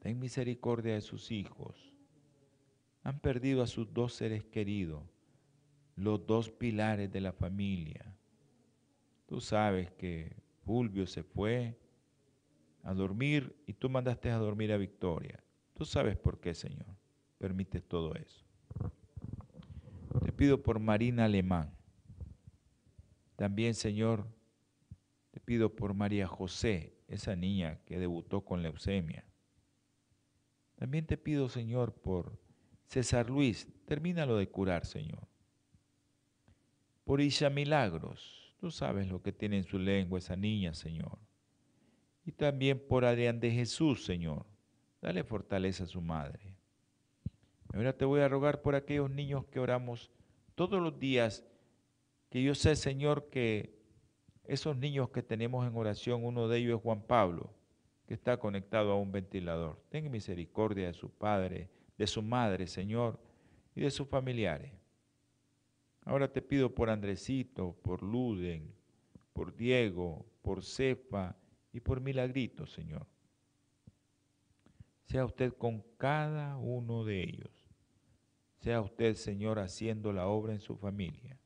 Ten 0.00 0.18
misericordia 0.18 0.92
de 0.92 1.00
sus 1.00 1.30
hijos. 1.30 1.94
Han 3.02 3.18
perdido 3.20 3.62
a 3.62 3.66
sus 3.66 3.94
dos 3.94 4.12
seres 4.12 4.44
queridos, 4.44 5.04
los 5.96 6.26
dos 6.26 6.50
pilares 6.50 7.10
de 7.10 7.22
la 7.22 7.32
familia. 7.32 8.14
Tú 9.24 9.40
sabes 9.40 9.90
que 9.92 10.36
Fulvio 10.66 11.06
se 11.06 11.22
fue 11.22 11.78
a 12.82 12.94
dormir 12.94 13.56
y 13.66 13.74
tú 13.74 13.88
mandaste 13.90 14.30
a 14.30 14.38
dormir 14.38 14.72
a 14.72 14.76
Victoria. 14.76 15.42
Tú 15.74 15.84
sabes 15.84 16.16
por 16.16 16.40
qué, 16.40 16.54
Señor. 16.54 16.86
Permites 17.38 17.82
todo 17.82 18.14
eso. 18.14 18.44
Te 20.24 20.32
pido 20.32 20.62
por 20.62 20.78
Marina 20.78 21.24
Alemán. 21.24 21.74
También, 23.36 23.74
Señor, 23.74 24.26
te 25.30 25.40
pido 25.40 25.74
por 25.74 25.94
María 25.94 26.26
José, 26.26 26.94
esa 27.08 27.34
niña 27.34 27.80
que 27.86 27.98
debutó 27.98 28.44
con 28.44 28.62
leucemia. 28.62 29.24
También 30.76 31.06
te 31.06 31.16
pido, 31.16 31.48
Señor, 31.48 31.94
por 31.94 32.38
César 32.86 33.30
Luis, 33.30 33.68
termínalo 33.86 34.36
de 34.36 34.48
curar, 34.48 34.84
Señor. 34.84 35.28
Por 37.04 37.20
Isha 37.20 37.50
Milagros, 37.50 38.54
tú 38.58 38.70
sabes 38.70 39.08
lo 39.08 39.22
que 39.22 39.32
tiene 39.32 39.58
en 39.58 39.64
su 39.64 39.78
lengua 39.78 40.18
esa 40.18 40.36
niña, 40.36 40.74
Señor. 40.74 41.18
Y 42.24 42.32
también 42.32 42.78
por 42.78 43.04
Adrián 43.04 43.40
de 43.40 43.50
Jesús, 43.50 44.04
Señor. 44.04 44.46
Dale 45.00 45.24
fortaleza 45.24 45.84
a 45.84 45.86
su 45.86 46.00
madre. 46.00 46.56
Ahora 47.72 47.96
te 47.96 48.04
voy 48.04 48.20
a 48.20 48.28
rogar 48.28 48.62
por 48.62 48.74
aquellos 48.74 49.10
niños 49.10 49.46
que 49.46 49.60
oramos 49.60 50.10
todos 50.54 50.82
los 50.82 50.98
días, 50.98 51.44
que 52.28 52.42
yo 52.42 52.54
sé, 52.54 52.76
Señor, 52.76 53.28
que 53.30 53.78
esos 54.44 54.76
niños 54.76 55.10
que 55.10 55.22
tenemos 55.22 55.66
en 55.66 55.76
oración, 55.76 56.24
uno 56.24 56.48
de 56.48 56.58
ellos 56.58 56.76
es 56.78 56.82
Juan 56.82 57.02
Pablo, 57.02 57.54
que 58.06 58.14
está 58.14 58.38
conectado 58.38 58.92
a 58.92 58.98
un 58.98 59.12
ventilador. 59.12 59.80
Ten 59.88 60.10
misericordia 60.10 60.88
de 60.88 60.94
su 60.94 61.10
padre, 61.10 61.70
de 61.96 62.06
su 62.06 62.22
madre, 62.22 62.66
Señor, 62.66 63.20
y 63.74 63.82
de 63.82 63.90
sus 63.90 64.08
familiares. 64.08 64.72
Ahora 66.04 66.32
te 66.32 66.42
pido 66.42 66.74
por 66.74 66.90
Andresito, 66.90 67.76
por 67.82 68.02
Luden, 68.02 68.74
por 69.32 69.54
Diego, 69.54 70.26
por 70.42 70.64
Cefa 70.64 71.36
y 71.72 71.80
por 71.80 72.00
Milagrito, 72.00 72.66
Señor. 72.66 73.06
Sea 75.04 75.24
usted 75.24 75.52
con 75.54 75.82
cada 75.96 76.56
uno 76.56 77.04
de 77.04 77.22
ellos. 77.22 77.66
Sea 78.58 78.80
usted, 78.80 79.14
Señor, 79.14 79.58
haciendo 79.58 80.12
la 80.12 80.26
obra 80.26 80.52
en 80.52 80.60
su 80.60 80.76
familia. 80.76 81.38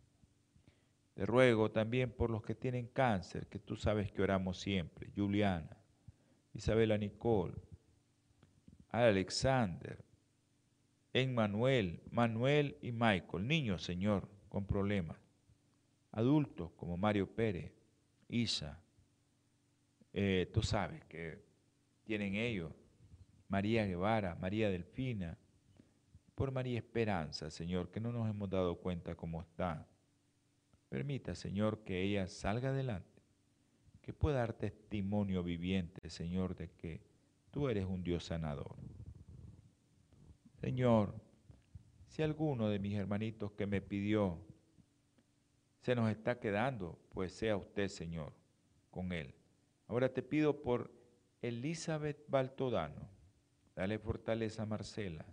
Te 1.14 1.24
ruego 1.24 1.70
también 1.70 2.10
por 2.10 2.28
los 2.28 2.42
que 2.42 2.54
tienen 2.54 2.88
cáncer, 2.88 3.46
que 3.46 3.58
tú 3.58 3.76
sabes 3.76 4.10
que 4.10 4.22
oramos 4.22 4.58
siempre. 4.58 5.10
Juliana, 5.14 5.78
Isabela 6.52 6.98
Nicole, 6.98 7.54
Alexander, 8.88 10.04
Emmanuel, 11.12 12.02
Manuel 12.10 12.76
y 12.82 12.90
Michael. 12.90 13.46
Niños, 13.46 13.84
Señor, 13.84 14.28
con 14.48 14.66
problemas. 14.66 15.16
Adultos 16.10 16.72
como 16.72 16.96
Mario 16.96 17.32
Pérez, 17.32 17.72
Isa. 18.28 18.83
Eh, 20.14 20.50
tú 20.54 20.62
sabes 20.62 21.04
que 21.04 21.44
tienen 22.04 22.34
ellos. 22.34 22.72
María 23.48 23.84
Guevara, 23.84 24.34
María 24.36 24.70
Delfina. 24.70 25.36
Por 26.34 26.50
María 26.50 26.78
Esperanza, 26.78 27.50
Señor, 27.50 27.90
que 27.90 28.00
no 28.00 28.10
nos 28.10 28.28
hemos 28.28 28.48
dado 28.48 28.76
cuenta 28.76 29.14
cómo 29.14 29.42
está 29.42 29.86
Permita, 30.94 31.34
Señor, 31.34 31.82
que 31.82 32.02
ella 32.02 32.28
salga 32.28 32.68
adelante, 32.68 33.20
que 34.00 34.12
pueda 34.12 34.38
dar 34.38 34.52
testimonio 34.52 35.42
viviente, 35.42 36.08
Señor, 36.08 36.54
de 36.54 36.70
que 36.70 37.02
tú 37.50 37.68
eres 37.68 37.84
un 37.84 38.04
Dios 38.04 38.22
sanador. 38.22 38.76
Señor, 40.60 41.20
si 42.06 42.22
alguno 42.22 42.68
de 42.68 42.78
mis 42.78 42.94
hermanitos 42.94 43.50
que 43.54 43.66
me 43.66 43.80
pidió 43.80 44.38
se 45.80 45.96
nos 45.96 46.08
está 46.12 46.38
quedando, 46.38 46.96
pues 47.08 47.32
sea 47.32 47.56
usted, 47.56 47.88
Señor, 47.88 48.32
con 48.92 49.10
él. 49.10 49.34
Ahora 49.94 50.12
te 50.12 50.22
pido 50.22 50.60
por 50.60 50.90
Elizabeth 51.40 52.24
Baltodano, 52.28 53.08
dale 53.74 53.98
fortaleza 53.98 54.64
a 54.64 54.66
Marcela, 54.66 55.24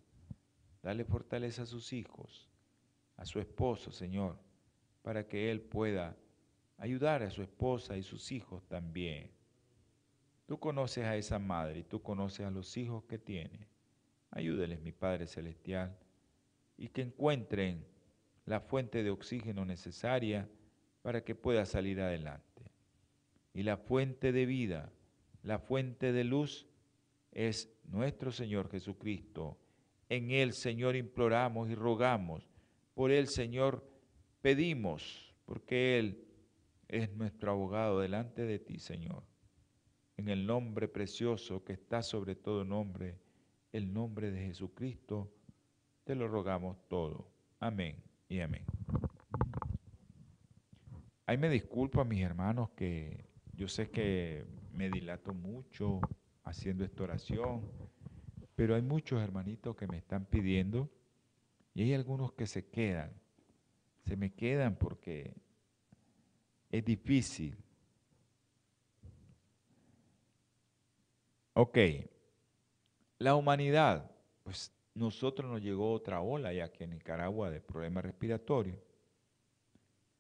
dale 0.82 1.04
fortaleza 1.04 1.64
a 1.64 1.66
sus 1.66 1.94
hijos, 1.94 2.50
a 3.18 3.26
su 3.26 3.40
esposo, 3.40 3.92
Señor 3.92 4.38
para 5.02 5.28
que 5.28 5.52
él 5.52 5.62
pueda 5.62 6.16
ayudar 6.78 7.24
a 7.24 7.32
su 7.32 7.42
esposa 7.42 7.98
y 7.98 8.04
sus 8.04 8.32
hijos 8.32 8.64
también. 8.68 9.32
Tú 10.46 10.60
conoces 10.60 11.06
a 11.06 11.16
esa 11.16 11.40
madre 11.40 11.80
y 11.80 11.84
tú 11.84 12.02
conoces 12.02 12.46
a 12.46 12.52
los 12.52 12.78
hijos 12.78 13.04
que 13.06 13.18
tiene. 13.18 13.68
Ayúdeles, 14.32 14.82
mi 14.82 14.92
Padre 14.92 15.28
Celestial, 15.28 15.98
y 16.78 16.90
que 16.90 17.02
encuentren 17.02 17.86
la 18.46 18.60
fuente 18.60 19.04
de 19.04 19.10
oxígeno 19.10 19.66
necesaria 19.66 20.48
para 21.02 21.24
que 21.24 21.36
pueda 21.36 21.66
salir 21.66 22.00
adelante. 22.00 22.51
Y 23.54 23.64
la 23.64 23.78
fuente 23.78 24.32
de 24.32 24.46
vida, 24.46 24.92
la 25.44 25.60
fuente 25.60 26.12
de 26.12 26.24
luz, 26.24 26.68
es 27.32 27.74
nuestro 27.86 28.32
Señor 28.32 28.70
Jesucristo. 28.70 29.58
En 30.10 30.32
Él, 30.32 30.54
Señor, 30.54 30.96
imploramos 30.96 31.70
y 31.70 31.76
rogamos. 31.76 32.48
Por 32.94 33.12
Él, 33.12 33.28
Señor, 33.28 33.86
pedimos, 34.42 35.34
porque 35.46 36.00
Él 36.00 36.28
es 36.88 37.14
nuestro 37.14 37.52
abogado 37.52 38.00
delante 38.00 38.44
de 38.44 38.60
ti, 38.60 38.80
Señor. 38.80 39.24
En 40.18 40.28
el 40.28 40.46
nombre 40.46 40.88
precioso 40.88 41.64
que 41.64 41.74
está 41.74 42.04
sobre 42.04 42.36
todo 42.36 42.66
nombre, 42.66 43.18
el 43.72 43.92
nombre 43.92 44.32
de 44.32 44.46
Jesucristo, 44.46 45.32
te 46.04 46.16
lo 46.16 46.28
rogamos 46.28 46.78
todo. 46.90 47.32
Amén 47.60 48.04
y 48.28 48.40
amén. 48.42 48.66
Ahí 51.26 51.38
me 51.38 51.50
disculpo 51.50 52.02
a 52.02 52.06
mis 52.06 52.22
hermanos 52.22 52.72
que 52.72 53.31
yo 53.62 53.68
sé 53.68 53.92
que 53.92 54.44
me 54.74 54.90
dilato 54.90 55.36
mucho 55.36 56.02
haciendo 56.44 56.84
esta 56.84 57.04
oración, 57.04 57.62
pero 58.56 58.74
hay 58.74 58.82
muchos 58.82 59.22
hermanitos 59.22 59.76
que 59.76 59.86
me 59.86 60.00
están 60.00 60.26
pidiendo 60.26 60.90
y 61.76 61.84
hay 61.84 61.94
algunos 61.94 62.34
que 62.34 62.48
se 62.48 62.66
quedan 62.66 63.14
se 64.08 64.18
me 64.18 64.34
quedan 64.34 64.76
porque 64.78 65.36
es 66.72 66.84
difícil. 66.84 67.56
Ok, 71.54 71.78
la 73.20 73.36
humanidad, 73.36 74.10
pues 74.42 74.74
nosotros 74.96 75.52
nos 75.52 75.62
llegó 75.62 75.94
otra 75.94 76.22
ola 76.22 76.52
ya 76.52 76.72
que 76.72 76.86
en 76.86 76.90
Nicaragua 76.90 77.52
de 77.52 77.62
problemas 77.62 78.06
respiratorios 78.06 78.80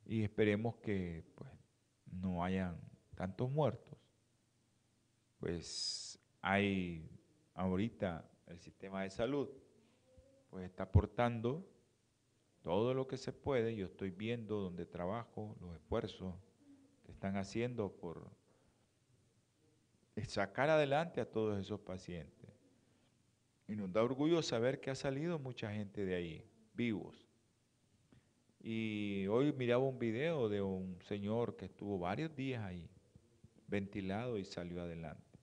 y 0.05 0.21
esperemos 0.21 0.75
que 0.75 1.23
pues, 1.33 1.49
no 2.05 2.43
hayan 2.43 2.90
tantos 3.21 3.51
muertos. 3.51 3.99
Pues 5.37 6.19
hay 6.41 7.07
ahorita 7.53 8.27
el 8.47 8.59
sistema 8.59 9.03
de 9.03 9.11
salud 9.11 9.47
pues 10.49 10.65
está 10.65 10.85
aportando 10.85 11.63
todo 12.63 12.95
lo 12.95 13.05
que 13.05 13.17
se 13.17 13.31
puede. 13.31 13.75
Yo 13.75 13.85
estoy 13.85 14.09
viendo 14.09 14.59
donde 14.59 14.87
trabajo, 14.87 15.55
los 15.61 15.75
esfuerzos 15.75 16.33
que 17.05 17.11
están 17.11 17.37
haciendo 17.37 17.91
por 17.91 18.31
sacar 20.27 20.71
adelante 20.71 21.21
a 21.21 21.29
todos 21.29 21.59
esos 21.59 21.79
pacientes. 21.79 22.49
Y 23.67 23.75
nos 23.75 23.93
da 23.93 24.01
orgullo 24.01 24.41
saber 24.41 24.81
que 24.81 24.89
ha 24.89 24.95
salido 24.95 25.37
mucha 25.37 25.71
gente 25.71 26.05
de 26.05 26.15
ahí, 26.15 26.49
vivos. 26.73 27.27
Y 28.59 29.27
hoy 29.27 29.53
miraba 29.53 29.83
un 29.83 29.99
video 29.99 30.49
de 30.49 30.63
un 30.63 30.99
señor 31.03 31.55
que 31.55 31.65
estuvo 31.65 31.99
varios 31.99 32.35
días 32.35 32.63
ahí, 32.63 32.89
ventilado 33.71 34.37
y 34.37 34.43
salió 34.43 34.83
adelante. 34.83 35.39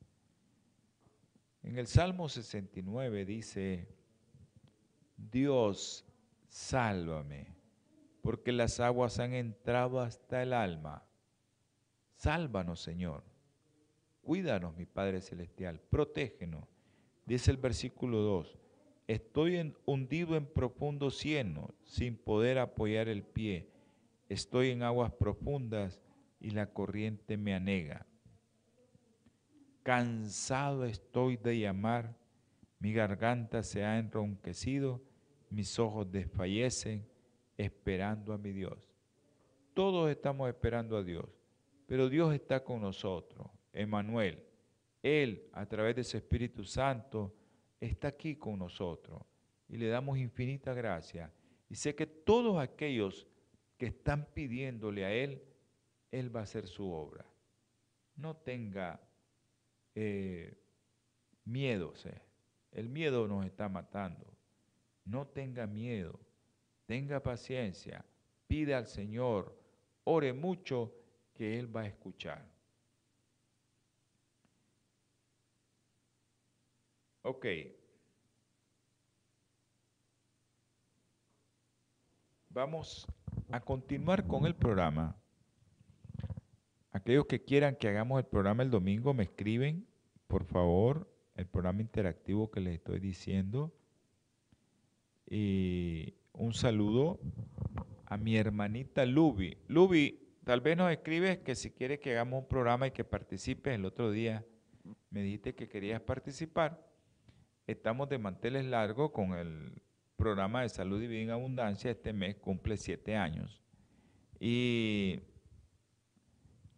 En 1.62 1.78
el 1.78 1.88
Salmo 1.88 2.28
69 2.28 3.24
dice, 3.24 3.88
Dios, 5.16 6.04
sálvame, 6.46 7.56
porque 8.22 8.52
las 8.52 8.78
aguas 8.78 9.18
han 9.18 9.34
entrado 9.34 10.00
hasta 10.00 10.42
el 10.42 10.52
alma. 10.52 11.04
Sálvanos, 12.14 12.80
Señor. 12.80 13.24
Cuídanos, 14.22 14.76
mi 14.76 14.84
Padre 14.86 15.20
Celestial. 15.20 15.80
Protégenos. 15.80 16.64
Dice 17.24 17.50
el 17.50 17.56
versículo 17.56 18.18
2. 18.18 18.58
Estoy 19.06 19.74
hundido 19.86 20.36
en 20.36 20.46
profundo 20.46 21.10
cieno, 21.10 21.74
sin 21.84 22.16
poder 22.16 22.58
apoyar 22.58 23.08
el 23.08 23.22
pie. 23.22 23.70
Estoy 24.28 24.70
en 24.70 24.82
aguas 24.82 25.12
profundas 25.12 26.02
y 26.40 26.50
la 26.50 26.72
corriente 26.72 27.36
me 27.36 27.54
anega. 27.54 28.07
Cansado 29.88 30.84
estoy 30.84 31.38
de 31.38 31.60
llamar, 31.60 32.14
mi 32.78 32.92
garganta 32.92 33.62
se 33.62 33.86
ha 33.86 33.98
enronquecido, 33.98 35.00
mis 35.48 35.78
ojos 35.78 36.12
desfallecen 36.12 37.08
esperando 37.56 38.34
a 38.34 38.36
mi 38.36 38.52
Dios. 38.52 38.86
Todos 39.72 40.10
estamos 40.10 40.46
esperando 40.50 40.94
a 40.94 41.02
Dios, 41.02 41.24
pero 41.86 42.10
Dios 42.10 42.34
está 42.34 42.62
con 42.62 42.82
nosotros, 42.82 43.48
Emanuel. 43.72 44.44
Él, 45.02 45.48
a 45.54 45.64
través 45.64 45.96
de 45.96 46.04
su 46.04 46.18
Espíritu 46.18 46.64
Santo, 46.64 47.34
está 47.80 48.08
aquí 48.08 48.36
con 48.36 48.58
nosotros 48.58 49.22
y 49.70 49.78
le 49.78 49.88
damos 49.88 50.18
infinita 50.18 50.74
gracia. 50.74 51.32
Y 51.70 51.76
sé 51.76 51.94
que 51.94 52.04
todos 52.06 52.58
aquellos 52.58 53.26
que 53.78 53.86
están 53.86 54.26
pidiéndole 54.34 55.06
a 55.06 55.14
Él, 55.14 55.42
Él 56.10 56.36
va 56.36 56.40
a 56.40 56.42
hacer 56.42 56.66
su 56.66 56.92
obra. 56.92 57.24
No 58.16 58.36
tenga 58.36 59.07
eh, 60.00 60.56
miedo, 61.44 61.92
el 62.70 62.88
miedo 62.88 63.26
nos 63.26 63.44
está 63.44 63.68
matando. 63.68 64.24
No 65.04 65.26
tenga 65.26 65.66
miedo, 65.66 66.20
tenga 66.86 67.20
paciencia, 67.20 68.04
pide 68.46 68.76
al 68.76 68.86
Señor, 68.86 69.58
ore 70.04 70.32
mucho, 70.32 70.94
que 71.34 71.58
Él 71.58 71.74
va 71.74 71.80
a 71.80 71.86
escuchar. 71.86 72.44
Ok. 77.22 77.46
Vamos 82.50 83.04
a 83.50 83.60
continuar 83.60 84.24
con 84.28 84.46
el 84.46 84.54
programa. 84.54 85.16
Aquellos 86.92 87.26
que 87.26 87.42
quieran 87.42 87.74
que 87.74 87.88
hagamos 87.88 88.20
el 88.20 88.26
programa 88.26 88.62
el 88.62 88.70
domingo 88.70 89.12
me 89.12 89.24
escriben, 89.24 89.87
por 90.28 90.44
favor, 90.44 91.10
el 91.34 91.46
programa 91.46 91.80
interactivo 91.80 92.50
que 92.50 92.60
les 92.60 92.74
estoy 92.74 93.00
diciendo. 93.00 93.74
Y 95.26 96.14
un 96.32 96.54
saludo 96.54 97.18
a 98.06 98.16
mi 98.16 98.36
hermanita 98.36 99.04
Luby. 99.04 99.56
Luby, 99.66 100.20
tal 100.44 100.60
vez 100.60 100.76
nos 100.76 100.92
escribes 100.92 101.38
que 101.38 101.54
si 101.54 101.70
quieres 101.70 101.98
que 101.98 102.12
hagamos 102.12 102.42
un 102.42 102.48
programa 102.48 102.86
y 102.86 102.90
que 102.90 103.04
participes 103.04 103.74
el 103.74 103.84
otro 103.84 104.10
día, 104.10 104.44
me 105.10 105.22
dijiste 105.22 105.54
que 105.54 105.68
querías 105.68 106.00
participar. 106.00 106.86
Estamos 107.66 108.08
de 108.08 108.18
manteles 108.18 108.64
largos 108.66 109.10
con 109.10 109.32
el 109.32 109.82
programa 110.16 110.62
de 110.62 110.68
salud 110.68 111.02
y 111.02 111.06
vida 111.06 111.22
en 111.22 111.30
abundancia. 111.30 111.90
Este 111.90 112.12
mes 112.12 112.36
cumple 112.36 112.76
siete 112.76 113.16
años. 113.16 113.62
Y 114.40 115.20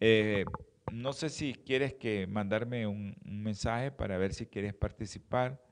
eh, 0.00 0.44
no 0.92 1.12
sé 1.12 1.28
si 1.28 1.54
quieres 1.54 1.94
que 1.94 2.26
mandarme 2.26 2.86
un, 2.86 3.16
mensaje 3.24 3.90
para 3.90 4.18
ver 4.18 4.34
si 4.34 4.46
quieres 4.46 4.74
participar, 4.74 5.62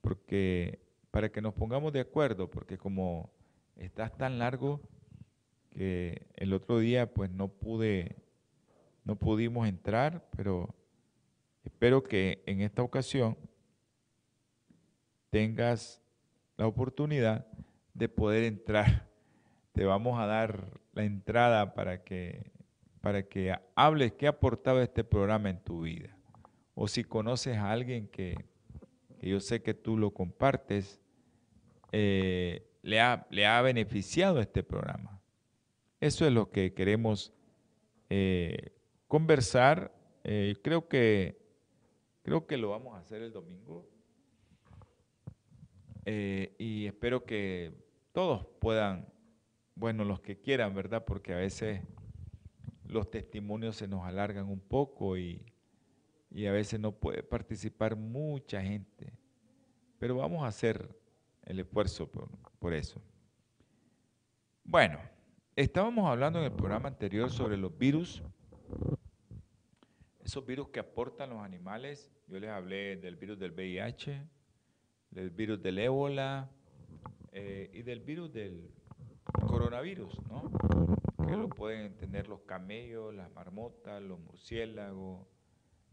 porque 0.00 0.80
para 1.10 1.30
que 1.30 1.40
nos 1.40 1.54
pongamos 1.54 1.92
de 1.92 2.00
acuerdo, 2.00 2.50
porque 2.50 2.76
como 2.76 3.30
estás 3.76 4.16
tan 4.16 4.38
largo 4.38 4.80
que 5.70 6.26
el 6.36 6.52
otro 6.52 6.78
día 6.78 7.12
pues 7.12 7.30
no 7.30 7.48
pude, 7.48 8.16
no 9.04 9.16
pudimos 9.16 9.68
entrar, 9.68 10.28
pero 10.36 10.74
espero 11.64 12.02
que 12.02 12.42
en 12.46 12.60
esta 12.60 12.82
ocasión 12.82 13.36
tengas 15.30 16.00
la 16.56 16.66
oportunidad 16.66 17.46
de 17.94 18.08
poder 18.08 18.44
entrar. 18.44 19.08
Te 19.72 19.84
vamos 19.84 20.20
a 20.20 20.26
dar 20.26 20.80
la 20.92 21.04
entrada 21.04 21.74
para 21.74 22.04
que 22.04 22.53
para 23.04 23.22
que 23.22 23.54
hables 23.74 24.14
qué 24.14 24.26
ha 24.26 24.30
aportado 24.30 24.80
este 24.80 25.04
programa 25.04 25.50
en 25.50 25.58
tu 25.58 25.82
vida. 25.82 26.16
O 26.74 26.88
si 26.88 27.04
conoces 27.04 27.58
a 27.58 27.70
alguien 27.70 28.08
que, 28.08 28.46
yo 29.20 29.40
sé 29.40 29.62
que 29.62 29.74
tú 29.74 29.98
lo 29.98 30.10
compartes, 30.12 31.02
eh, 31.92 32.66
le, 32.80 33.02
ha, 33.02 33.26
le, 33.28 33.44
ha, 33.44 33.60
beneficiado 33.60 34.40
este 34.40 34.62
programa. 34.62 35.20
Eso 36.00 36.26
es 36.26 36.32
lo 36.32 36.50
que 36.50 36.72
queremos 36.72 37.34
eh, 38.08 38.72
conversar. 39.06 39.94
Eh, 40.24 40.56
creo, 40.62 40.88
que, 40.88 41.36
creo 42.22 42.46
que 42.46 42.56
lo 42.56 42.70
vamos 42.70 42.96
a 42.96 43.00
hacer 43.00 43.20
el 43.20 43.34
domingo. 43.34 43.86
y 46.06 46.86
espero 46.86 47.26
que 47.26 47.74
todos 48.12 48.46
puedan, 48.60 49.12
bueno, 49.74 50.06
los 50.06 50.20
que 50.20 50.40
quieran, 50.40 50.74
¿verdad? 50.74 51.04
Porque 51.04 51.34
a 51.34 51.36
veces 51.36 51.82
los 52.86 53.10
testimonios 53.10 53.76
se 53.76 53.88
nos 53.88 54.04
alargan 54.04 54.48
un 54.48 54.60
poco 54.60 55.16
y, 55.16 55.44
a 56.46 56.50
veces 56.50 56.80
no 56.80 56.92
puede 56.92 57.22
participar 57.22 57.96
mucha 57.96 58.60
gente. 58.60 59.12
Pero 59.98 60.16
vamos 60.16 60.42
a 60.42 60.48
hacer 60.48 60.96
el 61.44 61.60
esfuerzo 61.60 62.10
por, 62.10 62.28
por 62.58 62.74
eso. 62.74 63.00
Bueno, 64.64 64.98
estábamos 65.54 66.10
hablando 66.10 66.40
en 66.40 66.46
el 66.46 66.52
programa 66.52 66.88
anterior 66.88 67.30
sobre 67.30 67.56
los 67.56 67.76
virus, 67.78 68.22
esos 70.24 70.44
virus 70.44 70.70
que 70.70 70.80
aportan 70.80 71.30
los 71.30 71.40
animales. 71.40 72.10
Yo 72.26 72.40
les 72.40 72.50
hablé 72.50 72.96
del 72.96 73.16
virus 73.16 73.38
del 73.38 73.52
VIH, 73.52 74.26
del 75.10 75.30
virus 75.30 75.62
del 75.62 75.78
ébola 75.78 76.50
eh, 77.30 77.70
y 77.72 77.82
del 77.82 78.00
virus 78.00 78.32
del 78.32 78.70
coronavirus, 79.46 80.18
¿no? 80.28 80.50
Que 81.26 81.36
lo 81.36 81.48
pueden 81.48 81.96
tener 81.96 82.28
los 82.28 82.40
camellos, 82.42 83.14
las 83.14 83.30
marmotas, 83.32 84.02
los 84.02 84.18
murciélagos 84.20 85.26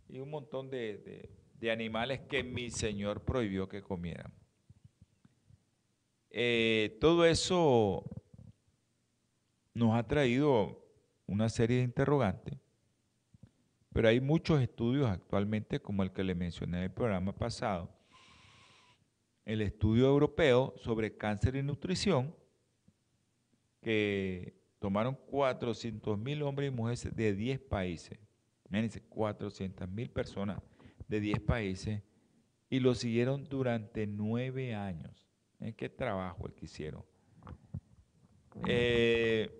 y 0.08 0.20
un 0.20 0.30
montón 0.30 0.70
de, 0.70 1.30
animales 1.72 2.22
que 2.22 2.44
mi 2.44 2.70
Señor 2.70 3.24
prohibió 3.24 3.70
que 3.70 3.82
comieran. 3.82 4.34
Eh, 6.30 6.98
todo 7.00 7.26
eso 7.26 8.04
nos 9.74 9.96
ha 9.96 10.08
traído 10.08 10.84
una 11.28 11.50
serie 11.50 11.78
de 11.78 11.84
interrogantes, 11.84 12.58
pero 13.94 14.08
hay 14.08 14.20
muchos 14.20 14.62
estudios 14.62 15.10
actualmente, 15.10 15.80
como 15.80 16.04
el 16.04 16.12
que 16.12 16.24
le 16.24 16.36
mencioné 16.36 16.80
en 16.80 16.84
el 16.86 16.92
programa 16.92 17.34
pasado, 17.36 17.90
el 19.46 19.62
estudio 19.62 20.08
europeo 20.08 20.74
sobre 20.78 21.16
cáncer 21.18 21.56
y 21.56 21.64
nutrición, 21.64 22.36
que 23.82 24.61
tomaron 24.82 25.16
400 25.30 26.18
mil 26.18 26.42
hombres 26.42 26.72
y 26.72 26.76
mujeres 26.76 27.16
de 27.16 27.36
10 27.36 27.60
países, 27.60 28.18
imagínense, 28.68 29.00
400 29.04 29.88
mil 29.88 30.10
personas 30.10 30.60
de 31.08 31.20
10 31.20 31.40
países, 31.42 32.02
y 32.68 32.80
lo 32.80 32.96
siguieron 32.96 33.44
durante 33.44 34.08
nueve 34.08 34.74
años. 34.74 35.30
¿Qué 35.78 35.88
trabajo 35.88 36.48
el 36.48 36.56
que 36.56 36.66
hicieron? 36.66 37.06
Eh, 38.66 39.52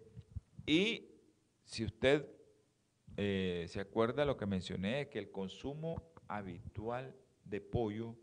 y 0.66 1.12
si 1.66 1.86
usted 1.86 2.28
eh, 3.16 3.66
se 3.68 3.80
acuerda 3.80 4.26
lo 4.26 4.38
que 4.38 4.48
mencioné, 4.48 5.08
que 5.10 5.20
el 5.20 5.30
consumo 5.30 6.02
habitual 6.28 7.16
de 7.44 7.62
pollo 7.62 8.16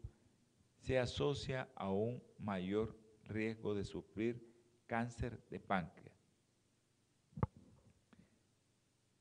se 0.79 0.99
asocia 0.99 1.69
a 1.77 1.93
un 1.93 2.21
mayor 2.39 2.99
riesgo 3.23 3.77
de 3.77 3.85
sufrir 3.85 4.45
cáncer 4.89 5.39
de 5.49 5.61
páncreas. 5.61 6.08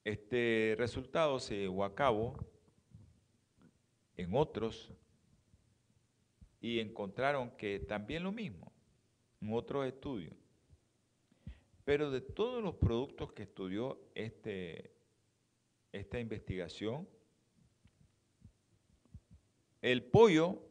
Este 0.08 0.74
resultado 0.78 1.38
se 1.38 1.58
llevó 1.58 1.84
a 1.84 1.94
cabo 1.94 2.38
en 4.16 4.34
otros 4.34 4.94
y 6.62 6.80
encontraron 6.80 7.52
que 7.58 7.80
también 7.80 8.24
lo 8.24 8.32
mismo, 8.32 8.72
en 9.42 9.52
otros 9.52 9.86
estudios. 9.86 10.34
Pero 11.84 12.10
de 12.10 12.22
todos 12.22 12.64
los 12.64 12.76
productos 12.76 13.34
que 13.34 13.44
estudió 13.44 14.00
este, 14.16 14.96
esta 15.92 16.22
investigación, 16.22 17.06
el 19.82 20.06
pollo 20.06 20.62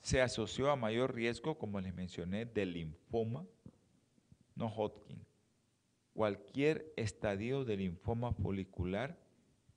se 0.00 0.20
asoció 0.20 0.72
a 0.72 0.74
mayor 0.74 1.14
riesgo, 1.14 1.56
como 1.56 1.80
les 1.80 1.94
mencioné, 1.94 2.46
de 2.46 2.66
linfoma 2.66 3.46
no 4.56 4.66
Hodgkin, 4.66 5.24
cualquier 6.12 6.92
estadio 6.96 7.64
de 7.64 7.76
linfoma 7.76 8.32
folicular 8.32 9.18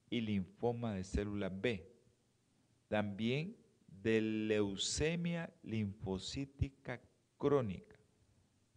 y 0.09 0.21
linfoma 0.21 0.93
de 0.93 1.03
célula 1.03 1.49
B, 1.49 1.89
también 2.87 3.57
de 3.87 4.21
leucemia 4.21 5.53
linfocítica 5.63 7.01
crónica 7.37 7.97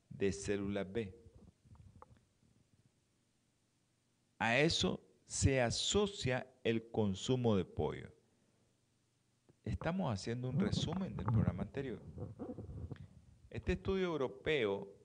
de 0.09 0.33
célula 0.33 0.85
B. 0.85 1.15
A 4.39 4.59
eso 4.59 5.01
se 5.27 5.61
asocia 5.61 6.47
el 6.65 6.91
consumo 6.91 7.57
de 7.57 7.65
pollo. 7.65 8.13
Estamos 9.65 10.13
haciendo 10.13 10.49
un 10.49 10.61
resumen 10.61 11.15
del 11.17 11.27
programa 11.27 11.65
anterior. 11.65 12.01
Este 13.51 13.73
estudio 13.73 14.07
europeo 14.07 14.98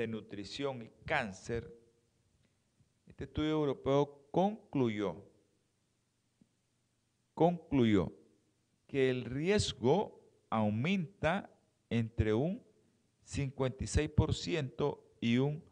de 0.00 0.08
nutrición 0.08 0.80
y 0.80 0.88
cáncer, 1.04 1.76
este 3.06 3.24
estudio 3.24 3.50
europeo 3.50 4.26
concluyó, 4.30 5.22
concluyó 7.34 8.10
que 8.86 9.10
el 9.10 9.26
riesgo 9.26 10.18
aumenta 10.48 11.54
entre 11.90 12.32
un 12.32 12.62
56% 13.26 15.00
y 15.20 15.36
un 15.36 15.62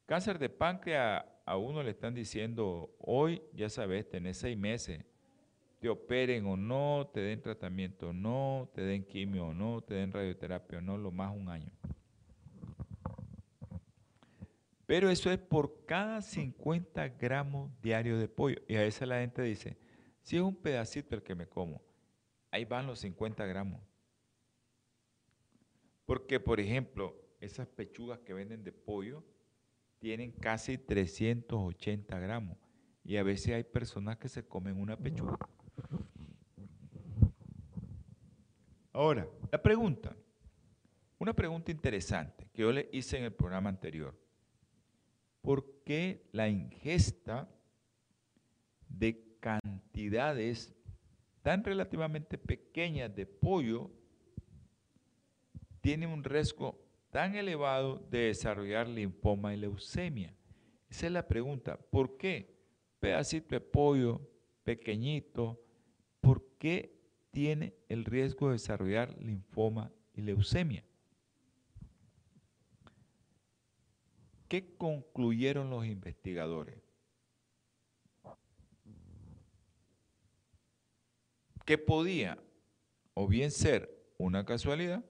Cáncer 0.05 0.37
de 0.37 0.49
páncreas 0.49 1.25
a 1.47 1.57
uno 1.57 1.81
le 1.81 1.89
están 1.89 2.13
diciendo, 2.13 2.95
hoy 2.99 3.41
ya 3.55 3.69
sabes, 3.69 4.07
tenés 4.07 4.37
seis 4.37 4.55
meses, 4.55 5.03
te 5.79 5.89
operen 5.89 6.45
o 6.45 6.55
no, 6.55 7.09
te 7.11 7.21
den 7.21 7.41
tratamiento 7.41 8.09
o 8.09 8.13
no, 8.13 8.69
te 8.71 8.83
den 8.83 9.03
quimio 9.03 9.47
o 9.47 9.53
no, 9.55 9.81
te 9.81 9.95
den 9.95 10.11
radioterapia 10.11 10.77
o 10.77 10.81
no, 10.81 10.95
lo 10.95 11.09
más 11.09 11.35
un 11.35 11.49
año. 11.49 11.71
Pero 14.85 15.09
eso 15.09 15.31
es 15.31 15.39
por 15.39 15.87
cada 15.87 16.21
50 16.21 17.09
gramos 17.17 17.71
diarios 17.81 18.19
de 18.19 18.27
pollo. 18.27 18.61
Y 18.67 18.75
a 18.75 18.81
veces 18.81 19.07
la 19.07 19.21
gente 19.21 19.41
dice, 19.41 19.80
si 20.21 20.37
es 20.37 20.41
un 20.41 20.55
pedacito 20.55 21.15
el 21.15 21.23
que 21.23 21.35
me 21.35 21.47
como, 21.47 21.81
ahí 22.51 22.65
van 22.65 22.87
los 22.87 22.99
50 22.99 23.45
gramos. 23.45 23.81
Porque, 26.05 26.39
por 26.39 26.59
ejemplo, 26.59 27.15
esas 27.39 27.67
pechugas 27.67 28.19
que 28.19 28.33
venden 28.33 28.63
de 28.63 28.71
pollo 28.71 29.23
tienen 29.99 30.31
casi 30.31 30.77
380 30.77 32.19
gramos. 32.19 32.57
Y 33.03 33.17
a 33.17 33.23
veces 33.23 33.53
hay 33.55 33.63
personas 33.63 34.17
que 34.17 34.29
se 34.29 34.45
comen 34.45 34.79
una 34.79 34.97
pechuga. 34.97 35.37
Ahora, 38.93 39.27
la 39.51 39.61
pregunta, 39.61 40.15
una 41.17 41.33
pregunta 41.33 41.71
interesante 41.71 42.47
que 42.53 42.61
yo 42.61 42.71
le 42.71 42.89
hice 42.91 43.17
en 43.17 43.23
el 43.23 43.33
programa 43.33 43.69
anterior. 43.69 44.15
¿Por 45.41 45.81
qué 45.83 46.27
la 46.31 46.49
ingesta 46.49 47.49
de 48.87 49.30
cantidades 49.41 50.73
tan 51.41 51.63
relativamente 51.63 52.37
pequeñas 52.37 53.13
de 53.13 53.25
pollo 53.25 53.91
tiene 55.81 56.07
un 56.07 56.23
riesgo 56.23 56.79
tan 57.09 57.35
elevado 57.35 57.97
de 58.09 58.27
desarrollar 58.27 58.87
linfoma 58.87 59.53
y 59.53 59.57
leucemia? 59.57 60.33
Esa 60.89 61.07
es 61.07 61.11
la 61.11 61.27
pregunta. 61.27 61.77
¿Por 61.77 62.15
qué? 62.15 62.55
Pedacito 62.99 63.55
de 63.55 63.61
pollo 63.61 64.21
pequeñito, 64.63 65.59
¿por 66.21 66.45
qué 66.57 66.95
tiene 67.31 67.73
el 67.89 68.05
riesgo 68.05 68.47
de 68.47 68.53
desarrollar 68.53 69.17
linfoma 69.19 69.91
y 70.13 70.21
leucemia? 70.21 70.85
¿Qué 74.47 74.75
concluyeron 74.75 75.69
los 75.69 75.85
investigadores? 75.85 76.80
Que 81.65 81.77
podía 81.77 82.37
o 83.13 83.27
bien 83.27 83.51
ser 83.51 83.89
una 84.17 84.45
casualidad 84.45 85.03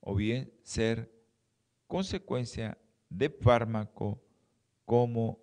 o 0.00 0.14
bien 0.14 0.52
ser 0.62 1.12
consecuencia 1.86 2.78
de 3.08 3.30
fármaco 3.30 4.22
como 4.84 5.40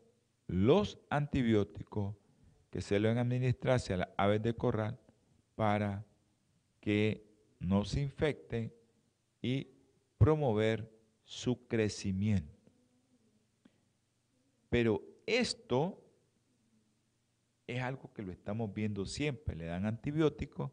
los 0.48 1.00
antibióticos 1.10 2.16
que 2.70 2.82
se 2.82 3.00
deben 3.00 3.18
administrarse 3.18 3.94
a 3.94 3.98
las 3.98 4.10
aves 4.18 4.42
de 4.42 4.54
corral 4.54 5.00
para 5.56 6.06
que 6.80 7.26
no 7.60 7.86
se 7.86 8.02
infecten 8.02 8.74
y 9.42 9.68
promover 10.18 10.92
su 11.24 11.68
crecimiento. 11.68 12.72
Pero 14.70 15.02
esto 15.26 16.01
es 17.76 17.82
algo 17.82 18.12
que 18.14 18.22
lo 18.22 18.32
estamos 18.32 18.74
viendo 18.74 19.06
siempre. 19.06 19.56
Le 19.56 19.66
dan 19.66 19.86
antibióticos 19.86 20.72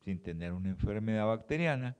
sin 0.00 0.22
tener 0.22 0.52
una 0.52 0.70
enfermedad 0.70 1.26
bacteriana, 1.26 1.96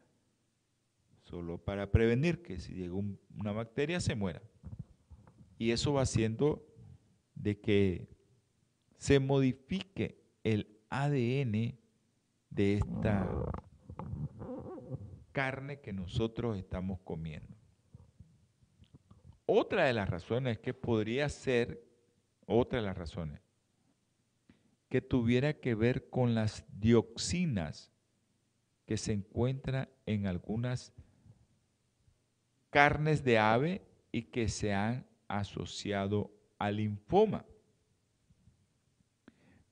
solo 1.22 1.58
para 1.58 1.90
prevenir 1.90 2.42
que 2.42 2.58
si 2.58 2.74
llega 2.74 2.94
una 2.94 3.52
bacteria 3.52 4.00
se 4.00 4.14
muera. 4.14 4.42
Y 5.58 5.70
eso 5.70 5.92
va 5.92 6.02
haciendo 6.02 6.66
de 7.35 7.61
que 7.61 8.08
se 8.96 9.20
modifique 9.20 10.20
el 10.42 10.80
ADN 10.90 11.78
de 12.50 12.74
esta 12.74 13.28
carne 15.32 15.80
que 15.80 15.92
nosotros 15.92 16.58
estamos 16.58 17.00
comiendo. 17.00 17.56
Otra 19.46 19.85
de 19.85 19.92
las 19.92 20.08
razones 20.08 20.58
que 20.58 20.74
podría 20.74 21.28
ser, 21.28 21.85
otra 22.46 22.80
de 22.80 22.87
las 22.87 22.96
razones, 22.96 23.40
que 24.92 25.00
tuviera 25.00 25.55
que 25.55 25.74
ver 25.74 26.11
con 26.11 26.35
las 26.35 26.66
dioxinas 26.78 27.90
que 28.85 28.98
se 28.98 29.14
encuentran 29.14 29.88
en 30.05 30.26
algunas 30.26 30.92
carnes 32.68 33.24
de 33.24 33.38
ave 33.38 33.81
y 34.12 34.24
que 34.24 34.50
se 34.50 34.74
han 34.74 35.07
asociado 35.28 36.31
al 36.59 36.76
linfoma. 36.76 37.46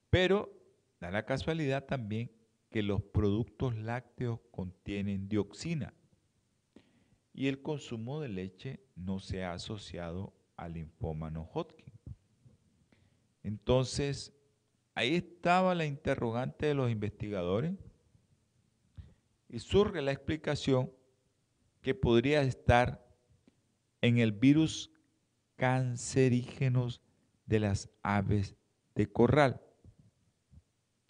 Pero 0.09 0.51
da 0.99 1.11
la 1.11 1.23
casualidad 1.23 1.85
también 1.85 2.31
que 2.71 2.81
los 2.81 3.03
productos 3.03 3.77
lácteos 3.77 4.39
contienen 4.49 5.29
dioxina 5.29 5.93
y 7.31 7.47
el 7.47 7.61
consumo 7.61 8.21
de 8.21 8.29
leche 8.29 8.79
no 8.95 9.19
se 9.19 9.43
ha 9.43 9.53
asociado 9.53 10.33
al 10.57 10.73
linfoma 10.73 11.29
no 11.29 11.43
Hodgkin. 11.43 11.93
Entonces, 13.43 14.33
Ahí 14.93 15.15
estaba 15.15 15.73
la 15.73 15.85
interrogante 15.85 16.65
de 16.65 16.73
los 16.73 16.91
investigadores 16.91 17.73
y 19.47 19.59
surge 19.59 20.01
la 20.01 20.11
explicación 20.11 20.91
que 21.81 21.95
podría 21.95 22.41
estar 22.41 23.05
en 24.01 24.17
el 24.17 24.31
virus 24.31 24.91
cancerígenos 25.55 27.01
de 27.45 27.59
las 27.59 27.89
aves 28.01 28.55
de 28.95 29.11
corral, 29.11 29.61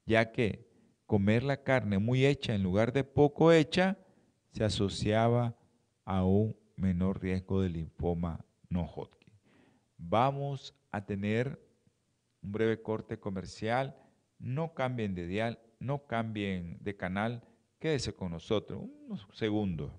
ya 0.06 0.32
que 0.32 0.68
comer 1.06 1.44
la 1.44 1.64
carne 1.64 2.00
muy 2.00 2.26
hecha 2.26 2.54
en 2.54 2.64
lugar 2.64 2.94
de 2.94 3.04
poco 3.04 3.52
hecha 3.52 3.98
se 4.52 4.64
asociaba 4.64 5.56
a 6.06 6.24
un 6.24 6.56
menor 6.76 7.22
riesgo 7.22 7.62
de 7.62 7.70
linfoma 7.70 8.46
no 8.70 8.86
Hodgkin. 8.86 9.34
Vamos 9.98 10.76
a 10.90 11.06
tener 11.06 11.62
un 12.42 12.52
breve 12.52 12.82
corte 12.82 13.20
comercial. 13.20 13.96
No 14.40 14.74
cambien 14.74 15.14
de 15.14 15.28
dial, 15.28 15.60
no 15.80 16.06
cambien 16.06 16.78
de 16.82 16.96
canal. 16.96 17.44
Quédese 17.80 18.14
con 18.14 18.32
nosotros 18.32 18.82
unos 19.08 19.28
segundos. 19.34 19.92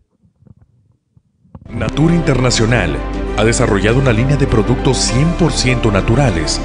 Natura 1.71 2.15
Internacional 2.15 2.97
ha 3.39 3.45
desarrollado 3.45 3.99
una 3.99 4.13
línea 4.13 4.37
de 4.37 4.47
productos 4.47 5.13
100% 5.13 5.93
naturales 5.93 6.61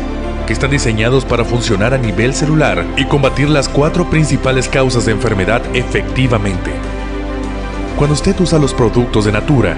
que 0.47 0.53
están 0.53 0.71
diseñados 0.71 1.25
para 1.25 1.43
funcionar 1.43 1.93
a 1.93 1.97
nivel 1.97 2.33
celular 2.33 2.85
y 2.97 3.05
combatir 3.05 3.49
las 3.49 3.67
cuatro 3.67 4.09
principales 4.09 4.69
causas 4.69 5.05
de 5.05 5.11
enfermedad 5.11 5.61
efectivamente. 5.75 6.71
Cuando 7.97 8.13
usted 8.13 8.39
usa 8.39 8.57
los 8.57 8.73
productos 8.73 9.25
de 9.25 9.33
Natura, 9.33 9.77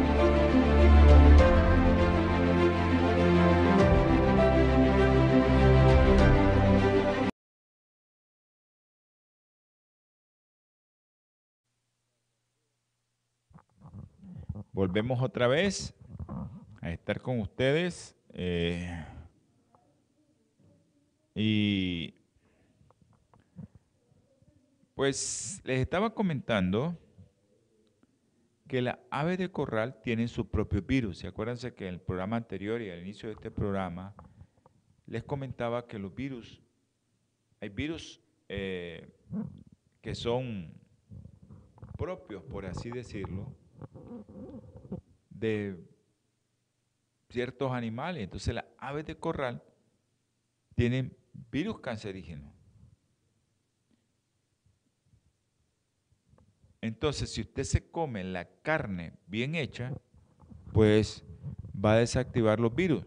Volvemos 14.73 15.21
otra 15.21 15.47
vez 15.47 15.93
a 16.81 16.91
estar 16.91 17.21
con 17.21 17.39
ustedes. 17.39 18.15
Eh, 18.33 19.05
y 21.35 22.13
pues 24.95 25.61
les 25.63 25.79
estaba 25.79 26.13
comentando 26.13 26.97
que 28.67 28.81
las 28.81 28.99
aves 29.09 29.37
de 29.37 29.51
corral 29.51 30.01
tienen 30.01 30.27
su 30.27 30.49
propio 30.49 30.81
virus. 30.81 31.23
Y 31.23 31.27
acuérdense 31.27 31.73
que 31.73 31.87
en 31.87 31.95
el 31.95 31.99
programa 31.99 32.37
anterior 32.37 32.81
y 32.81 32.89
al 32.89 33.01
inicio 33.01 33.29
de 33.29 33.33
este 33.35 33.51
programa 33.51 34.15
les 35.07 35.23
comentaba 35.23 35.87
que 35.87 35.99
los 35.99 36.15
virus, 36.15 36.61
hay 37.59 37.69
virus 37.69 38.21
eh, 38.47 39.09
que 40.01 40.15
son 40.15 40.73
propios, 41.97 42.43
por 42.43 42.65
así 42.65 42.89
decirlo, 42.89 43.53
de 45.29 45.77
ciertos 47.29 47.71
animales. 47.71 48.23
Entonces 48.23 48.53
las 48.53 48.65
aves 48.77 49.05
de 49.05 49.15
corral 49.15 49.63
tienen 50.75 51.15
virus 51.51 51.79
cancerígenos. 51.79 52.51
Entonces, 56.81 57.31
si 57.31 57.41
usted 57.41 57.63
se 57.63 57.91
come 57.91 58.23
la 58.23 58.45
carne 58.45 59.13
bien 59.27 59.53
hecha, 59.53 59.93
pues 60.73 61.23
va 61.73 61.93
a 61.93 61.97
desactivar 61.97 62.59
los 62.59 62.73
virus. 62.73 63.05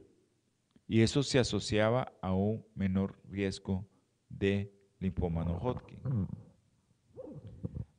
Y 0.87 1.03
eso 1.03 1.25
se 1.25 1.41
asociaba 1.41 2.13
a 2.21 2.33
un 2.33 2.65
menor 2.75 3.19
riesgo 3.29 3.85
de 4.29 4.73
linfoma 5.01 5.45
no 5.45 5.59
Hodgkin. 5.59 6.29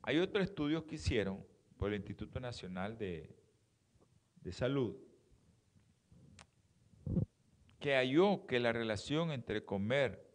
Hay 0.02 0.18
otros 0.18 0.44
estudios 0.44 0.84
que 0.84 0.94
hicieron 0.94 1.44
por 1.76 1.92
el 1.92 1.96
Instituto 1.96 2.40
Nacional 2.40 2.98
de, 2.98 3.34
de 4.42 4.52
Salud 4.52 4.96
que 7.86 7.94
halló 7.94 8.46
que 8.46 8.58
la 8.58 8.72
relación 8.72 9.30
entre 9.30 9.64
comer 9.64 10.28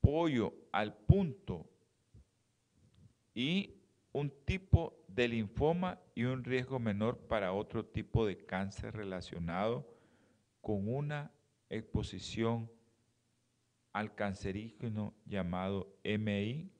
pollo 0.00 0.54
al 0.70 0.96
punto 0.96 1.68
y 3.34 3.82
un 4.12 4.30
tipo 4.44 5.04
de 5.08 5.26
linfoma 5.26 6.00
y 6.14 6.22
un 6.24 6.44
riesgo 6.44 6.78
menor 6.78 7.18
para 7.26 7.52
otro 7.52 7.84
tipo 7.84 8.24
de 8.24 8.46
cáncer 8.46 8.94
relacionado 8.94 9.92
con 10.60 10.88
una 10.88 11.32
exposición 11.68 12.70
al 13.92 14.14
cancerígeno 14.14 15.12
llamado 15.24 15.92
MIQX. 16.04 16.70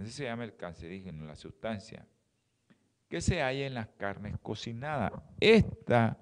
Así 0.00 0.12
se 0.12 0.24
llama 0.24 0.44
el 0.44 0.56
cancerígeno, 0.56 1.26
la 1.26 1.36
sustancia 1.36 2.06
que 3.08 3.20
se 3.20 3.42
halla 3.42 3.66
en 3.66 3.74
las 3.74 3.88
carnes 3.88 4.38
cocinadas. 4.40 5.12
Esta, 5.40 6.16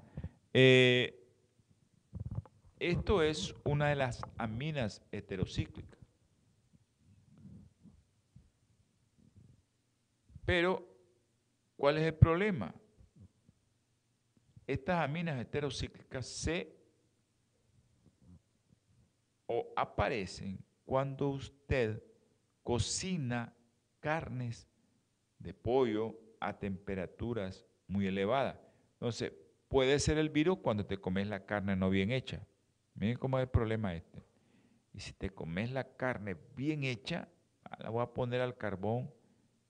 eh, 0.53 1.29
esto 2.81 3.23
es 3.23 3.55
una 3.63 3.91
de 3.91 3.95
las 3.95 4.21
aminas 4.37 5.01
heterocíclicas. 5.13 6.01
Pero, 10.45 10.85
¿cuál 11.77 11.99
es 11.99 12.05
el 12.05 12.15
problema? 12.15 12.75
Estas 14.67 14.99
aminas 14.99 15.39
heterocíclicas 15.41 16.27
se 16.27 16.75
o 19.47 19.73
aparecen 19.77 20.59
cuando 20.85 21.29
usted 21.29 22.03
cocina 22.65 23.55
carnes 24.01 24.69
de 25.39 25.55
pollo 25.55 26.19
a 26.41 26.59
temperaturas 26.59 27.65
muy 27.87 28.07
elevadas. 28.07 28.59
Entonces, 28.95 29.33
puede 29.69 29.99
ser 29.99 30.19
el 30.19 30.31
virus 30.31 30.59
cuando 30.59 30.87
te 30.87 30.99
comes 30.99 31.29
la 31.29 31.47
carne 31.47 31.77
no 31.77 31.91
bien 31.91 32.11
hecha. 32.11 32.47
Miren 32.95 33.19
cómo 33.19 33.39
es 33.39 33.43
el 33.43 33.51
problema 33.51 33.95
este. 33.95 34.23
Y 34.93 35.01
si 35.01 35.13
te 35.13 35.31
comes 35.31 35.71
la 35.71 35.97
carne 35.97 36.37
bien 36.57 36.85
hecha, 36.85 37.29
la 37.79 37.91
voy 37.91 38.03
a 38.03 38.13
poner 38.13 38.41
al 38.41 38.57
carbón 38.57 39.11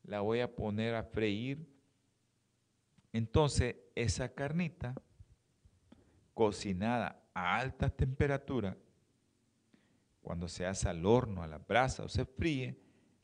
la 0.09 0.21
voy 0.21 0.41
a 0.41 0.55
poner 0.55 0.95
a 0.95 1.05
freír. 1.05 1.69
Entonces, 3.12 3.77
esa 3.95 4.31
carnita 4.31 4.95
cocinada 6.35 7.23
a 7.35 7.59
alta 7.59 7.91
temperatura, 7.91 8.77
cuando 10.23 10.49
se 10.49 10.67
hace 10.67 10.88
al 10.88 11.05
horno, 11.05 11.43
a 11.43 11.47
la 11.47 11.59
brasa 11.59 12.05
o 12.05 12.09
se 12.09 12.25
fríe, 12.25 12.81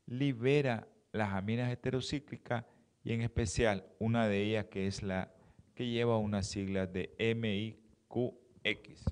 libera 0.07 0.87
las 1.15 1.33
aminas 1.33 1.73
heterocíclicas 1.73 2.65
y 3.05 3.13
en 3.13 3.23
especial 3.23 3.87
una 4.01 4.27
de 4.27 4.43
ellas 4.43 4.67
que 4.67 4.89
es 4.89 5.03
la 5.03 5.33
que 5.75 5.89
lleva 5.89 6.19
una 6.19 6.43
sigla 6.43 6.87
de 6.87 7.15
MIQX. 7.19 9.05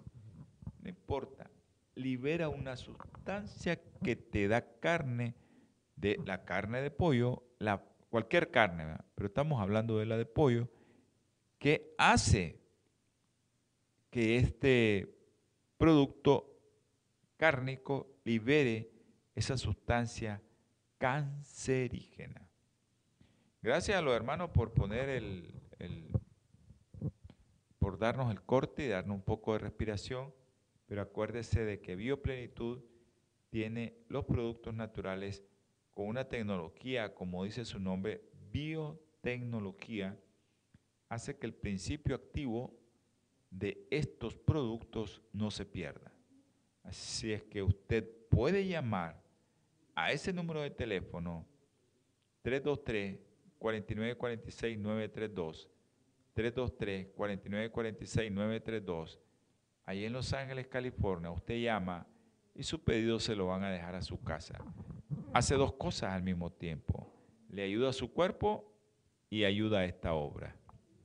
No 0.81 0.89
importa, 0.89 1.49
libera 1.95 2.49
una 2.49 2.77
sustancia 2.77 3.81
que 4.03 4.17
te 4.17 4.49
da 4.49 4.79
carne, 4.81 5.35
de 5.95 6.19
la 6.27 6.45
carne 6.45 6.83
de 6.83 6.91
pollo 6.91 7.45
cualquier 8.11 8.51
carne, 8.51 8.97
pero 9.15 9.29
estamos 9.29 9.61
hablando 9.61 9.99
de 9.99 10.07
la 10.07 10.17
de 10.17 10.27
pollo, 10.27 10.69
que 11.59 11.95
hace 11.99 12.61
que 14.11 14.39
este 14.39 15.17
producto 15.79 16.59
cárnico 17.37 18.09
libere 18.25 18.91
esa 19.37 19.57
sustancia 19.57 20.43
cancerígena. 21.03 22.49
Gracias 23.61 23.99
a 23.99 24.03
los 24.03 24.15
hermanos 24.15 24.51
por 24.51 24.73
poner 24.73 25.09
el, 25.09 25.53
por 27.81 27.99
darnos 27.99 28.31
el 28.31 28.41
corte 28.43 28.85
y 28.85 28.89
darnos 28.89 29.17
un 29.17 29.23
poco 29.25 29.55
de 29.55 29.59
respiración, 29.59 30.33
pero 30.87 31.03
acuérdese 31.03 31.65
de 31.65 31.81
que 31.81 31.97
Bioplenitud 31.97 32.85
tiene 33.51 33.97
los 34.07 34.25
productos 34.27 34.75
naturales 34.75 35.43
con 35.93 36.07
una 36.07 36.29
tecnología, 36.29 37.13
como 37.17 37.43
dice 37.43 37.65
su 37.65 37.81
nombre, 37.81 38.23
biotecnología, 38.53 40.17
hace 41.09 41.37
que 41.37 41.47
el 41.47 41.55
principio 41.55 42.15
activo 42.15 42.79
de 43.51 43.89
estos 43.91 44.37
productos 44.37 45.21
no 45.33 45.51
se 45.51 45.67
pierda. 45.67 46.13
Así 46.85 47.33
es 47.33 47.43
que 47.43 47.61
usted 47.61 48.09
puede 48.31 48.69
llamar 48.69 49.22
a 49.95 50.13
ese 50.13 50.33
número 50.33 50.63
de 50.63 50.71
teléfono 50.71 51.47
323 52.43 53.19
4946 53.59 54.79
932 54.79 55.69
323 56.35 57.09
4946 57.15 58.33
932 58.33 59.21
ahí 59.85 60.05
en 60.05 60.13
Los 60.13 60.33
Ángeles, 60.33 60.67
California, 60.67 61.31
usted 61.31 61.61
llama 61.61 62.07
y 62.55 62.63
su 62.63 62.83
pedido 62.83 63.19
se 63.19 63.35
lo 63.35 63.47
van 63.47 63.65
a 63.65 63.71
dejar 63.71 63.95
a 63.95 64.03
su 64.03 64.21
casa 64.23 64.59
hace 65.33 65.55
dos 65.55 65.73
cosas 65.75 66.13
al 66.13 66.23
mismo 66.23 66.51
tiempo. 66.51 67.11
Le 67.51 67.63
ayuda 67.63 67.91
a 67.91 67.93
su 67.93 68.13
cuerpo 68.13 68.73
y 69.31 69.45
ayuda 69.45 69.81
a 69.81 69.85
esta 69.85 70.15
obra, 70.15 70.55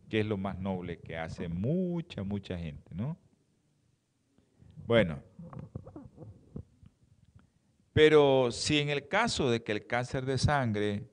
que 0.09 0.19
es 0.19 0.25
lo 0.25 0.38
más 0.38 0.59
noble 0.59 0.99
que 0.99 1.17
hace 1.17 1.47
mucha, 1.47 2.23
mucha 2.23 2.57
gente, 2.57 2.93
¿no? 2.93 3.17
Bueno, 4.85 5.21
pero 7.97 8.51
si 8.51 8.77
en 8.77 8.89
el 8.89 9.07
caso 9.07 9.49
de 9.49 9.63
que 9.63 9.71
el 9.71 9.87
cáncer 9.87 10.23
de 10.23 10.37
sangre, 10.37 11.09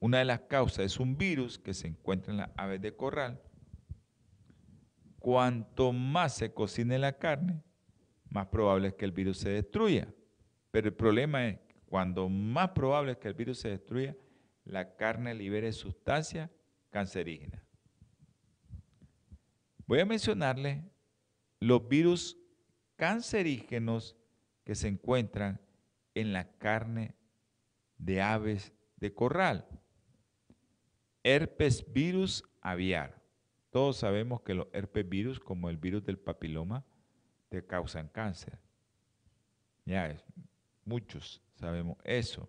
una 0.00 0.18
de 0.18 0.24
las 0.24 0.40
causas 0.40 0.84
es 0.84 0.98
un 0.98 1.16
virus 1.16 1.60
que 1.60 1.72
se 1.72 1.86
encuentra 1.86 2.32
en 2.32 2.38
las 2.38 2.50
aves 2.56 2.82
de 2.82 2.96
corral, 2.96 3.40
cuanto 5.20 5.92
más 5.92 6.34
se 6.34 6.52
cocine 6.52 6.98
la 6.98 7.18
carne, 7.18 7.62
más 8.30 8.48
probable 8.48 8.88
es 8.88 8.94
que 8.94 9.04
el 9.04 9.12
virus 9.12 9.38
se 9.38 9.50
destruya. 9.50 10.12
Pero 10.72 10.88
el 10.88 10.94
problema 10.94 11.46
es, 11.46 11.60
cuando 11.86 12.28
más 12.28 12.70
probable 12.70 13.12
es 13.12 13.18
que 13.18 13.28
el 13.28 13.34
virus 13.34 13.60
se 13.60 13.68
destruya, 13.68 14.16
la 14.64 14.96
carne 14.96 15.36
libere 15.36 15.72
sustancias 15.72 16.50
cancerígenas. 16.90 17.62
Voy 19.86 20.00
a 20.00 20.04
mencionarle 20.04 20.82
los 21.60 21.86
virus 21.86 22.36
cancerígenos 22.96 24.16
que 24.72 24.76
se 24.76 24.88
encuentran 24.88 25.60
en 26.14 26.32
la 26.32 26.50
carne 26.56 27.14
de 27.98 28.22
aves 28.22 28.72
de 28.96 29.12
corral. 29.12 29.68
Herpes 31.22 31.84
virus 31.92 32.42
aviar. 32.62 33.22
Todos 33.68 33.98
sabemos 33.98 34.40
que 34.40 34.54
los 34.54 34.68
herpes 34.72 35.06
virus, 35.06 35.38
como 35.38 35.68
el 35.68 35.76
virus 35.76 36.06
del 36.06 36.18
papiloma, 36.18 36.86
te 37.50 37.66
causan 37.66 38.08
cáncer. 38.08 38.58
Ya, 39.84 40.16
muchos 40.86 41.42
sabemos 41.56 41.98
eso. 42.02 42.48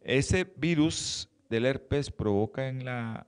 Ese 0.00 0.44
virus 0.44 1.28
del 1.50 1.66
herpes 1.66 2.12
provoca 2.12 2.68
en 2.68 2.84
la, 2.84 3.26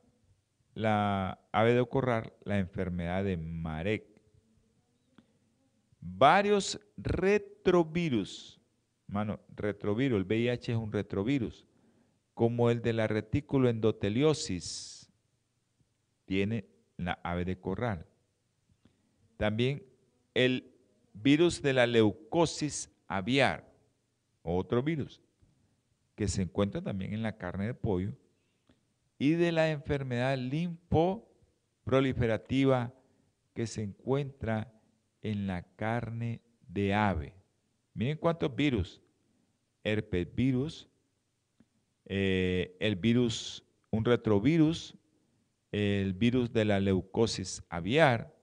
la 0.75 1.41
ave 1.51 1.75
de 1.75 1.85
corral 1.85 2.33
la 2.45 2.61
enfermedad 2.61 3.25
de 3.25 3.37
Marek. 3.37 4.16
Varios 6.09 6.81
retrovirus, 6.97 8.61
mano, 9.09 9.41
retrovirus, 9.55 10.19
el 10.19 10.25
VIH 10.25 10.73
es 10.73 10.79
un 10.79 10.93
retrovirus, 10.93 11.67
como 12.33 12.71
el 12.71 12.81
de 12.81 12.93
la 12.93 13.09
retículo 13.09 13.69
endoteliosis, 13.69 15.11
tiene 16.25 16.69
la 16.97 17.19
ave 17.25 17.45
de 17.45 17.59
corral. 17.59 18.07
También 19.37 19.83
el 20.33 20.73
virus 21.13 21.61
de 21.61 21.73
la 21.73 21.87
leucosis 21.87 22.89
aviar, 23.09 23.75
otro 24.43 24.83
virus 24.83 25.21
que 26.15 26.29
se 26.29 26.43
encuentra 26.43 26.81
también 26.81 27.15
en 27.15 27.23
la 27.23 27.37
carne 27.37 27.67
de 27.67 27.75
pollo, 27.75 28.13
y 29.19 29.33
de 29.33 29.51
la 29.51 29.71
enfermedad 29.71 30.39
linfoproliferativa 30.39 32.95
que 33.55 33.67
se 33.67 33.83
encuentra 33.83 34.73
en 35.31 35.49
la 35.49 35.62
carne 35.74 36.41
de 36.68 36.95
ave. 36.95 37.35
Miren 37.95 38.16
cuántos 38.16 38.55
virus. 38.55 39.03
Herpes 39.83 40.33
virus, 40.35 40.89
eh, 42.05 42.77
el 42.81 42.95
virus, 42.97 43.64
un 43.91 44.05
retrovirus, 44.05 44.97
el 45.72 46.12
virus 46.12 46.53
de 46.53 46.64
la 46.64 46.81
leucosis 46.81 47.62
aviar 47.68 48.37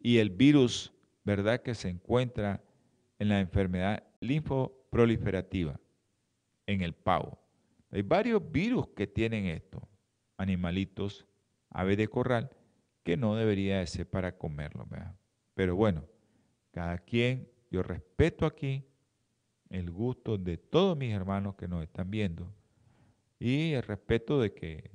y 0.00 0.18
el 0.18 0.30
virus, 0.30 0.92
¿verdad?, 1.24 1.62
que 1.62 1.74
se 1.74 1.88
encuentra 1.88 2.62
en 3.18 3.28
la 3.28 3.40
enfermedad 3.40 4.02
linfoproliferativa 4.20 5.80
en 6.66 6.82
el 6.82 6.94
pavo. 6.94 7.38
Hay 7.90 8.02
varios 8.02 8.42
virus 8.50 8.88
que 8.96 9.06
tienen 9.06 9.46
esto, 9.46 9.88
animalitos, 10.36 11.26
aves 11.70 11.96
de 11.96 12.08
corral, 12.08 12.50
que 13.04 13.16
no 13.16 13.36
debería 13.36 13.78
de 13.78 13.86
ser 13.86 14.08
para 14.08 14.36
comerlo. 14.36 14.86
Pero 15.54 15.76
bueno, 15.76 16.04
cada 16.70 16.98
quien, 16.98 17.48
yo 17.70 17.82
respeto 17.82 18.46
aquí 18.46 18.84
el 19.70 19.90
gusto 19.90 20.36
de 20.36 20.58
todos 20.58 20.96
mis 20.96 21.12
hermanos 21.12 21.54
que 21.54 21.68
nos 21.68 21.82
están 21.82 22.10
viendo 22.10 22.52
y 23.38 23.72
el 23.72 23.82
respeto 23.82 24.40
de 24.40 24.52
que, 24.52 24.90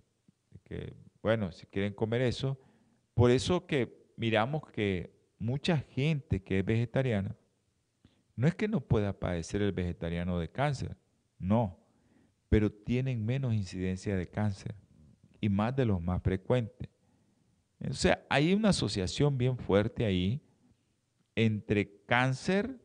bueno, 1.21 1.51
si 1.51 1.65
quieren 1.65 1.93
comer 1.93 2.21
eso, 2.21 2.59
por 3.13 3.31
eso 3.31 3.65
que 3.65 4.07
miramos 4.15 4.69
que 4.71 5.11
mucha 5.39 5.77
gente 5.77 6.41
que 6.41 6.59
es 6.59 6.65
vegetariana, 6.65 7.35
no 8.35 8.47
es 8.47 8.55
que 8.55 8.67
no 8.67 8.81
pueda 8.81 9.19
padecer 9.19 9.61
el 9.61 9.71
vegetariano 9.71 10.39
de 10.39 10.49
cáncer, 10.49 10.95
no, 11.39 11.79
pero 12.49 12.71
tienen 12.71 13.25
menos 13.25 13.53
incidencia 13.53 14.15
de 14.15 14.27
cáncer 14.27 14.75
y 15.41 15.49
más 15.49 15.75
de 15.75 15.85
los 15.85 16.01
más 16.01 16.21
frecuentes. 16.21 16.89
O 17.89 17.93
sea, 17.93 18.23
hay 18.29 18.53
una 18.53 18.69
asociación 18.69 19.37
bien 19.37 19.57
fuerte 19.57 20.05
ahí 20.05 20.41
entre 21.37 22.01
cáncer 22.07 22.79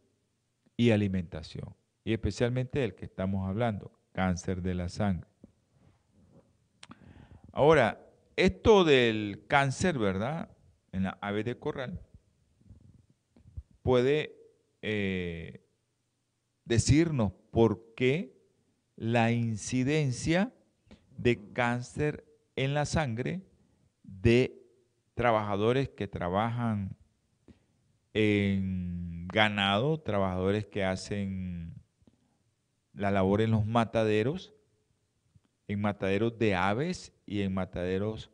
y 0.77 0.91
alimentación, 0.91 1.75
y 2.05 2.13
especialmente 2.13 2.85
el 2.85 2.95
que 2.95 3.07
estamos 3.07 3.49
hablando, 3.49 3.99
cáncer 4.13 4.61
de 4.61 4.75
la 4.75 4.91
sangre. 4.91 5.27
Ahora, 7.51 8.07
esto 8.37 8.85
del 8.85 9.47
cáncer, 9.49 9.99
¿verdad? 9.99 10.51
En 10.93 11.05
la 11.05 11.17
ave 11.23 11.45
de 11.45 11.59
corral, 11.59 12.03
puede 13.81 14.37
eh, 14.83 15.65
decirnos 16.67 17.33
por 17.53 17.95
qué 17.95 18.39
la 18.97 19.33
incidencia 19.33 20.53
de 21.17 21.53
cáncer 21.55 22.27
en 22.57 22.75
la 22.75 22.85
sangre 22.85 23.41
de 24.03 24.63
trabajadores 25.15 25.89
que 25.89 26.07
trabajan 26.07 26.99
en 28.15 29.29
ganado, 29.29 30.01
trabajadores 30.01 30.67
que 30.67 30.85
hacen 30.85 31.75
la 32.93 33.11
labor 33.11 33.41
en 33.41 33.51
los 33.51 33.67
mataderos, 33.67 34.53
en 35.69 35.81
mataderos 35.81 36.39
de 36.39 36.55
aves 36.55 37.13
y 37.25 37.43
en 37.43 37.55
mataderos 37.55 38.31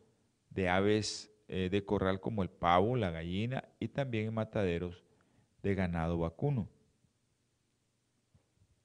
de 0.51 0.69
aves 0.69 1.31
eh, 1.47 1.69
de 1.71 1.85
corral 1.85 2.21
como 2.21 2.43
el 2.43 2.51
pavo, 2.51 2.97
la 2.97 3.11
gallina 3.11 3.65
y 3.79 3.89
también 3.89 4.29
en 4.29 4.35
mataderos 4.35 5.05
de 5.63 5.75
ganado 5.75 6.19
vacuno. 6.19 6.69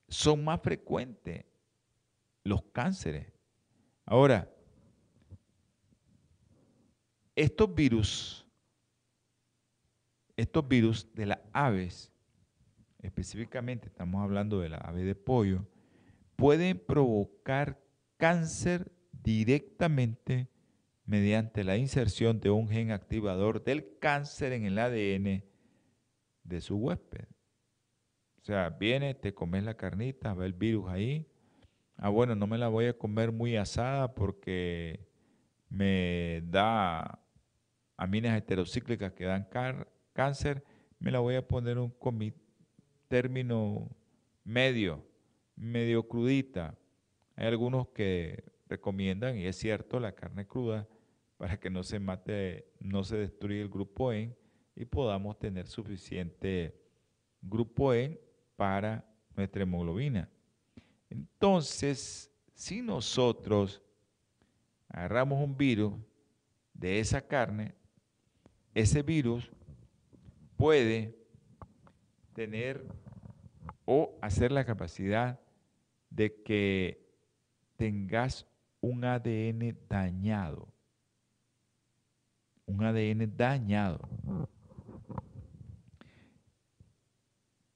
Son 0.08 0.44
más 0.44 0.62
frecuentes 0.62 1.46
los 2.44 2.62
cánceres. 2.72 3.32
Ahora, 4.06 4.50
estos 7.36 7.74
virus, 7.74 8.43
estos 10.36 10.68
virus 10.68 11.14
de 11.14 11.28
las 11.28 11.40
aves, 11.52 12.12
específicamente 13.00 13.88
estamos 13.88 14.24
hablando 14.24 14.60
de 14.60 14.70
la 14.70 14.78
ave 14.78 15.04
de 15.04 15.16
pollo, 15.16 15.68
pueden 16.36 16.80
provocar 16.80 17.80
cáncer 18.18 18.92
directamente 19.12 20.50
mediante 21.06 21.64
la 21.64 21.78
inserción 21.78 22.40
de 22.40 22.50
un 22.50 22.68
gen 22.70 22.92
activador 22.92 23.64
del 23.64 23.98
cáncer 24.00 24.54
en 24.54 24.66
el 24.66 24.80
ADN 24.80 25.44
de 26.44 26.62
su 26.62 26.78
huésped. 26.78 27.26
O 28.42 28.46
sea, 28.46 28.70
viene, 28.70 29.14
te 29.14 29.34
comes 29.34 29.64
la 29.64 29.76
carnita, 29.76 30.34
va 30.34 30.46
el 30.46 30.54
virus 30.54 30.90
ahí, 30.90 31.28
ah, 31.98 32.10
bueno, 32.10 32.36
no 32.36 32.48
me 32.48 32.58
la 32.58 32.68
voy 32.68 32.86
a 32.86 32.98
comer 32.98 33.32
muy 33.32 33.56
asada 33.56 34.14
porque 34.14 35.08
me 35.70 36.42
da 36.46 37.20
aminas 37.98 38.38
heterocíclicas 38.38 39.14
que 39.14 39.26
dan 39.26 39.46
cáncer, 40.14 40.64
me 41.00 41.12
la 41.12 41.20
voy 41.20 41.36
a 41.36 41.48
poner 41.48 41.78
un 41.78 41.94
término 43.08 43.90
medio, 44.44 45.06
medio 45.56 46.08
crudita. 46.08 46.78
Hay 47.36 47.48
algunos 47.48 47.90
que 47.90 48.44
recomiendan, 48.68 49.38
y 49.38 49.46
es 49.46 49.58
cierto, 49.58 50.00
la 50.00 50.14
carne 50.14 50.48
cruda 50.48 50.88
para 51.38 51.60
que 51.60 51.70
no 51.70 51.84
se 51.84 52.00
mate, 52.00 52.72
no 52.80 53.04
se 53.04 53.18
destruya 53.18 53.62
el 53.62 53.70
grupo 53.70 54.14
E 54.14 54.36
y 54.76 54.86
podamos 54.86 55.38
tener 55.38 55.68
suficiente 55.68 56.80
grupo 57.42 57.94
E 57.94 58.22
para 58.56 59.06
nuestra 59.36 59.64
hemoglobina. 59.64 60.30
Entonces, 61.10 62.32
si 62.54 62.82
nosotros 62.82 63.82
agarramos 64.88 65.44
un 65.44 65.58
virus 65.58 65.94
de 66.74 67.00
esa 67.00 67.22
carne, 67.22 67.76
ese 68.74 69.02
virus 69.02 69.52
puede 70.64 71.14
tener 72.34 72.88
o 73.84 74.18
hacer 74.22 74.50
la 74.54 74.64
capacidad 74.64 75.42
de 76.10 76.42
que 76.42 77.06
tengas 77.76 78.48
un 78.80 79.04
ADN 79.04 79.78
dañado. 79.90 80.70
Un 82.66 82.82
ADN 82.82 83.36
dañado. 83.36 84.08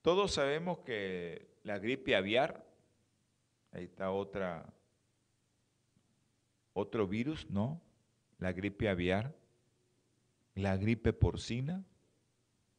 Todos 0.00 0.32
sabemos 0.32 0.78
que 0.78 1.58
la 1.64 1.78
gripe 1.78 2.16
aviar 2.16 2.64
Ahí 3.70 3.84
está 3.84 4.10
otra, 4.10 4.72
otro 6.72 7.06
virus, 7.06 7.50
¿no? 7.50 7.82
La 8.38 8.52
gripe 8.52 8.88
aviar, 8.88 9.36
la 10.54 10.78
gripe 10.78 11.12
porcina. 11.12 11.84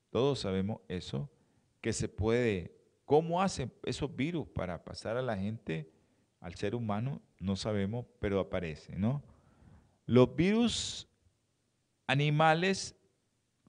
Todos 0.10 0.40
sabemos 0.40 0.82
eso, 0.88 1.30
que 1.82 1.94
se 1.94 2.10
puede, 2.10 2.76
¿cómo 3.06 3.42
hacen 3.42 3.72
esos 3.84 4.16
virus 4.16 4.48
para 4.48 4.84
pasar 4.84 5.18
a 5.18 5.22
la 5.22 5.38
gente, 5.38 5.92
al 6.40 6.56
ser 6.56 6.76
humano? 6.76 7.22
No 7.40 7.56
sabemos, 7.56 8.06
pero 8.20 8.40
aparece, 8.40 8.96
¿no? 8.96 9.24
Los 10.06 10.36
virus 10.36 11.08
animales, 12.08 12.96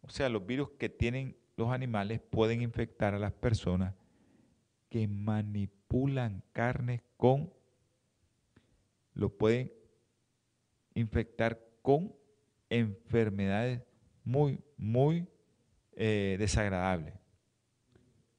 o 0.00 0.08
sea, 0.08 0.28
los 0.28 0.46
virus 0.46 0.70
que 0.78 0.88
tienen 0.88 1.36
los 1.56 1.70
animales 1.70 2.20
pueden 2.20 2.62
infectar 2.62 3.14
a 3.14 3.18
las 3.18 3.32
personas 3.32 3.94
que 4.88 5.06
manipulan 5.06 5.80
manipulan 5.90 6.42
carne 6.52 7.02
con, 7.16 7.52
lo 9.14 9.36
pueden 9.36 9.72
infectar 10.94 11.60
con 11.82 12.14
enfermedades 12.68 13.82
muy, 14.24 14.60
muy 14.76 15.26
eh, 16.02 16.36
desagradables, 16.38 17.12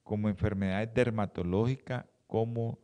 como 0.01 0.29
enfermedades 0.29 0.91
dermatológicas, 0.95 2.07
como 2.25 2.79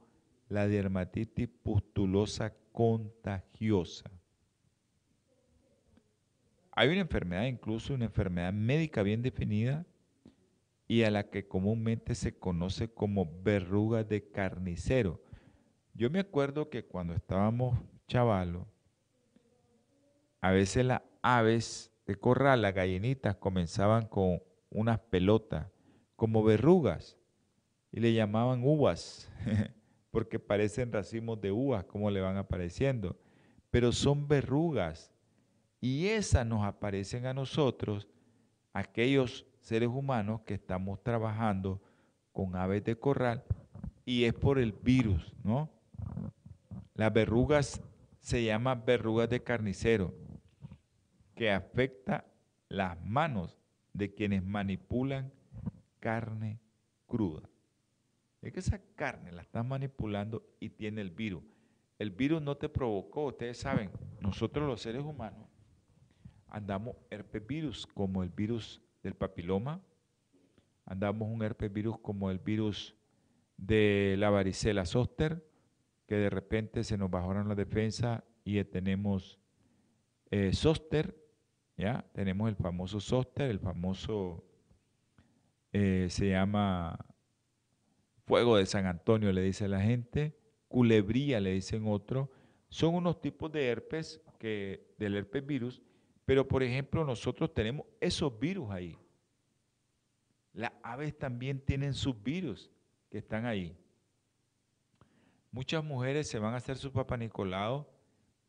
la 0.49 0.67
dermatitis 0.67 1.49
pustulosa 1.63 2.53
contagiosa. 2.71 4.11
Hay 6.73 6.89
una 6.89 6.99
enfermedad, 6.99 7.45
incluso 7.45 7.95
una 7.95 8.05
enfermedad 8.05 8.53
médica 8.53 9.01
bien 9.01 9.23
definida, 9.23 9.83
y 10.87 11.01
a 11.01 11.09
la 11.09 11.23
que 11.23 11.47
comúnmente 11.47 12.13
se 12.13 12.37
conoce 12.37 12.87
como 12.87 13.27
verruga 13.41 14.03
de 14.03 14.29
carnicero. 14.29 15.23
Yo 15.95 16.11
me 16.11 16.19
acuerdo 16.19 16.69
que 16.69 16.85
cuando 16.85 17.15
estábamos 17.15 17.79
chavalos, 18.07 18.67
a 20.39 20.51
veces 20.51 20.85
las 20.85 21.01
aves 21.23 21.91
de 22.05 22.13
corral, 22.13 22.61
las 22.61 22.75
gallinitas, 22.75 23.37
comenzaban 23.37 24.05
con 24.05 24.39
unas 24.69 24.99
pelotas, 24.99 25.67
como 26.15 26.43
verrugas, 26.43 27.17
y 27.91 27.99
le 27.99 28.13
llamaban 28.13 28.63
uvas, 28.63 29.31
porque 30.11 30.39
parecen 30.39 30.91
racimos 30.91 31.39
de 31.39 31.51
uvas, 31.51 31.85
como 31.85 32.09
le 32.11 32.21
van 32.21 32.37
apareciendo, 32.37 33.17
pero 33.69 33.91
son 33.91 34.27
verrugas, 34.27 35.11
y 35.79 36.07
esas 36.07 36.45
nos 36.45 36.65
aparecen 36.65 37.25
a 37.25 37.33
nosotros, 37.33 38.07
aquellos 38.73 39.45
seres 39.61 39.89
humanos 39.89 40.41
que 40.41 40.55
estamos 40.55 41.01
trabajando 41.03 41.81
con 42.31 42.55
aves 42.55 42.83
de 42.83 42.97
corral 42.97 43.43
y 44.05 44.23
es 44.23 44.33
por 44.33 44.59
el 44.59 44.71
virus, 44.71 45.33
¿no? 45.43 45.69
Las 46.93 47.11
verrugas 47.11 47.81
se 48.21 48.43
llaman 48.43 48.83
verrugas 48.85 49.29
de 49.29 49.43
carnicero, 49.43 50.13
que 51.35 51.51
afecta 51.51 52.25
las 52.69 52.99
manos 53.03 53.57
de 53.97 54.13
quienes 54.13 54.43
manipulan 54.43 55.31
carne 55.99 56.59
cruda. 57.07 57.49
Es 58.41 58.53
que 58.53 58.59
esa 58.59 58.79
carne 58.95 59.31
la 59.31 59.41
están 59.41 59.67
manipulando 59.67 60.43
y 60.59 60.69
tiene 60.69 61.01
el 61.01 61.09
virus. 61.09 61.43
El 61.97 62.11
virus 62.11 62.41
no 62.41 62.55
te 62.57 62.69
provocó, 62.69 63.25
ustedes 63.25 63.57
saben, 63.57 63.89
nosotros 64.21 64.67
los 64.67 64.81
seres 64.81 65.03
humanos 65.03 65.47
andamos 66.47 66.95
herpes 67.09 67.45
virus 67.45 67.87
como 67.87 68.21
el 68.21 68.29
virus 68.29 68.81
del 69.01 69.15
papiloma, 69.15 69.81
andamos 70.85 71.27
un 71.29 71.41
herpes 71.41 71.73
virus 71.73 71.97
como 71.99 72.29
el 72.29 72.37
virus 72.37 72.95
de 73.57 74.15
la 74.19 74.29
varicela 74.29 74.85
zoster, 74.85 75.43
que 76.05 76.15
de 76.15 76.29
repente 76.29 76.83
se 76.83 76.97
nos 76.97 77.09
bajaron 77.09 77.49
la 77.49 77.55
defensa 77.55 78.23
y 78.45 78.63
tenemos 78.63 79.39
eh, 80.29 80.53
¿ya? 81.77 82.05
Tenemos 82.13 82.49
el 82.49 82.55
famoso 82.55 82.99
zoster, 82.99 83.49
el 83.49 83.59
famoso, 83.59 84.43
eh, 85.71 86.07
se 86.09 86.29
llama 86.29 86.97
fuego 88.25 88.57
de 88.57 88.65
San 88.65 88.85
Antonio, 88.85 89.31
le 89.31 89.41
dice 89.41 89.67
la 89.67 89.81
gente, 89.81 90.37
culebría 90.67 91.39
le 91.39 91.53
dicen 91.53 91.87
otro, 91.87 92.31
son 92.67 92.95
unos 92.95 93.21
tipos 93.21 93.51
de 93.51 93.67
herpes 93.67 94.21
que, 94.37 94.93
del 94.97 95.15
herpes 95.15 95.45
virus 95.45 95.81
pero, 96.27 96.45
por 96.45 96.61
ejemplo, 96.61 97.05
nosotros 97.05 97.53
tenemos 97.53 97.85
esos 98.01 98.37
virus 98.37 98.69
ahí. 98.69 98.97
Las 100.51 100.73
aves 100.83 101.17
también 101.17 101.61
tienen 101.61 101.93
sus 101.93 102.21
virus 102.21 102.69
que 103.09 103.19
están 103.19 103.45
ahí. 103.45 103.77
Muchas 105.49 105.81
mujeres 105.85 106.27
se 106.27 106.37
van 106.37 106.53
a 106.53 106.57
hacer 106.57 106.75
su 106.75 106.91
papá 106.91 107.15
Nicolau 107.15 107.87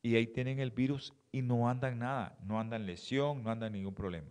y 0.03 0.17
ahí 0.17 0.27
tienen 0.27 0.61
el 0.61 0.71
virus 0.71 1.13
y 1.33 1.43
no 1.43 1.69
andan 1.69 1.99
nada, 1.99 2.39
no 2.45 2.59
andan 2.61 2.87
lesión, 2.87 3.43
no 3.43 3.51
andan 3.51 3.73
ningún 3.73 3.95
problema. 3.95 4.29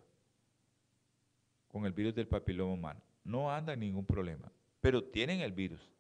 Con 1.68 1.86
el 1.86 1.94
virus 1.94 2.16
del 2.16 2.28
papiloma 2.28 2.74
humano. 2.74 3.02
No 3.24 3.52
andan 3.52 3.82
ningún 3.82 4.06
problema, 4.06 4.52
pero 4.80 5.04
tienen 5.04 5.42
el 5.42 5.52
virus. 5.52 5.92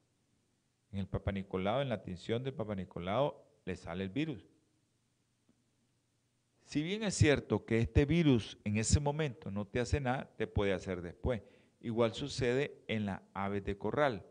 En 0.91 0.99
el 0.99 1.07
papá 1.07 1.33
Nicolau, 1.33 1.81
en 1.81 1.89
la 1.89 1.95
atención 1.95 2.41
del 2.41 2.53
papá 2.53 2.73
Nicolau, 2.73 3.35
le 3.65 3.75
sale 3.75 4.05
el 4.05 4.09
virus. 4.09 4.47
Si 6.63 6.81
bien 6.81 7.03
es 7.03 7.15
cierto 7.15 7.65
que 7.65 7.79
este 7.79 8.05
virus 8.05 8.57
en 8.63 8.77
ese 8.77 8.99
momento 8.99 9.51
no 9.51 9.65
te 9.65 9.79
hace 9.81 9.99
nada, 9.99 10.29
te 10.37 10.47
puede 10.47 10.73
hacer 10.73 11.01
después. 11.01 11.41
Igual 11.81 12.13
sucede 12.13 12.81
en 12.87 13.05
las 13.05 13.21
aves 13.33 13.63
de 13.63 13.77
corral. 13.77 14.25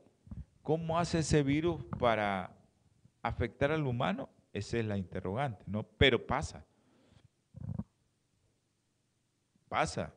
¿Cómo 0.63 0.99
hace 0.99 1.21
ese 1.21 1.43
virus 1.43 1.85
para 1.99 2.55
afectar 3.23 3.73
al 3.73 3.87
humano? 3.87 4.29
Esa 4.57 4.79
es 4.79 4.87
la 4.87 4.97
interrogante, 4.97 5.63
¿no? 5.67 5.83
Pero 5.83 6.27
pasa. 6.27 6.65
Pasa. 9.69 10.15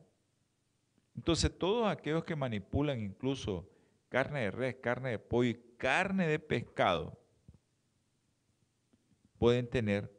Entonces, 1.14 1.52
todos 1.58 1.90
aquellos 1.90 2.24
que 2.24 2.38
manipulan 2.38 3.02
incluso 3.02 3.70
carne 4.08 4.44
de 4.44 4.52
res, 4.52 4.76
carne 4.78 5.10
de 5.10 5.20
pollo 5.20 5.50
y 5.50 5.76
carne 5.76 6.26
de 6.26 6.40
pescado 6.40 7.20
pueden 9.38 9.70
tener 9.70 10.10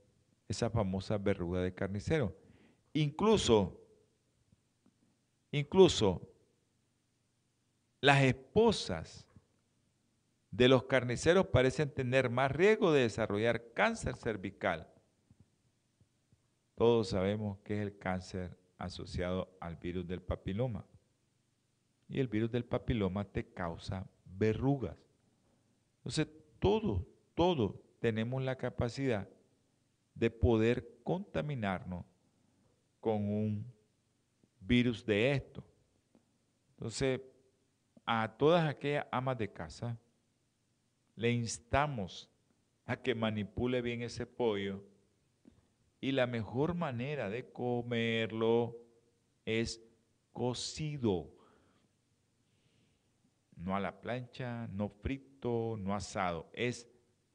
esa 0.49 0.69
famosa 0.69 1.17
verruga 1.17 1.63
de 1.63 1.73
carnicero. 1.73 2.37
Incluso, 2.93 3.81
incluso 5.51 6.21
las 8.03 8.23
esposas 8.23 9.27
de 10.51 10.69
los 10.69 10.85
carniceros 10.85 11.47
parecen 11.47 11.91
tener 11.91 12.31
más 12.31 12.51
riesgo 12.51 12.93
de 12.93 13.03
desarrollar 13.03 13.73
cáncer 13.73 14.17
cervical. 14.17 14.89
Todos 16.75 17.11
sabemos 17.11 17.59
que 17.61 17.75
es 17.75 17.81
el 17.83 17.99
cáncer 17.99 18.59
asociado 18.79 19.57
al 19.61 19.77
virus 19.77 20.07
del 20.07 20.23
papiloma. 20.23 20.85
Y 22.09 22.19
el 22.19 22.29
virus 22.29 22.51
del 22.51 22.65
papiloma 22.65 23.25
te 23.25 23.53
causa 23.53 24.09
verrugas. 24.25 24.97
Entonces, 25.99 26.27
todos, 26.59 27.03
todos 27.35 27.75
tenemos 28.01 28.43
la 28.43 28.57
capacidad 28.57 29.29
de 30.15 30.31
poder 30.31 30.99
contaminarnos 31.05 32.05
con 32.99 33.29
un 33.29 33.73
virus 34.59 35.05
de 35.05 35.33
esto. 35.33 35.65
Entonces, 36.71 37.21
a 38.07 38.37
todas 38.37 38.69
aquellas 38.69 39.07
amas 39.13 39.39
de 39.39 39.53
casa, 39.53 39.99
le 41.21 41.31
instamos 41.33 42.31
a 42.87 42.97
que 42.97 43.15
manipule 43.15 43.83
bien 43.83 44.01
ese 44.01 44.25
pollo 44.25 44.83
y 46.01 46.13
la 46.13 46.27
mejor 46.27 46.75
manera 46.75 47.29
de 47.29 47.53
comerlo 47.53 48.79
es 49.45 49.83
cocido. 50.33 51.31
No 53.55 53.77
a 53.77 53.81
la 53.81 54.01
plancha, 54.01 54.67
no 54.69 54.89
frito, 54.89 55.77
no 55.79 55.95
asado, 55.95 56.49
es 56.55 56.89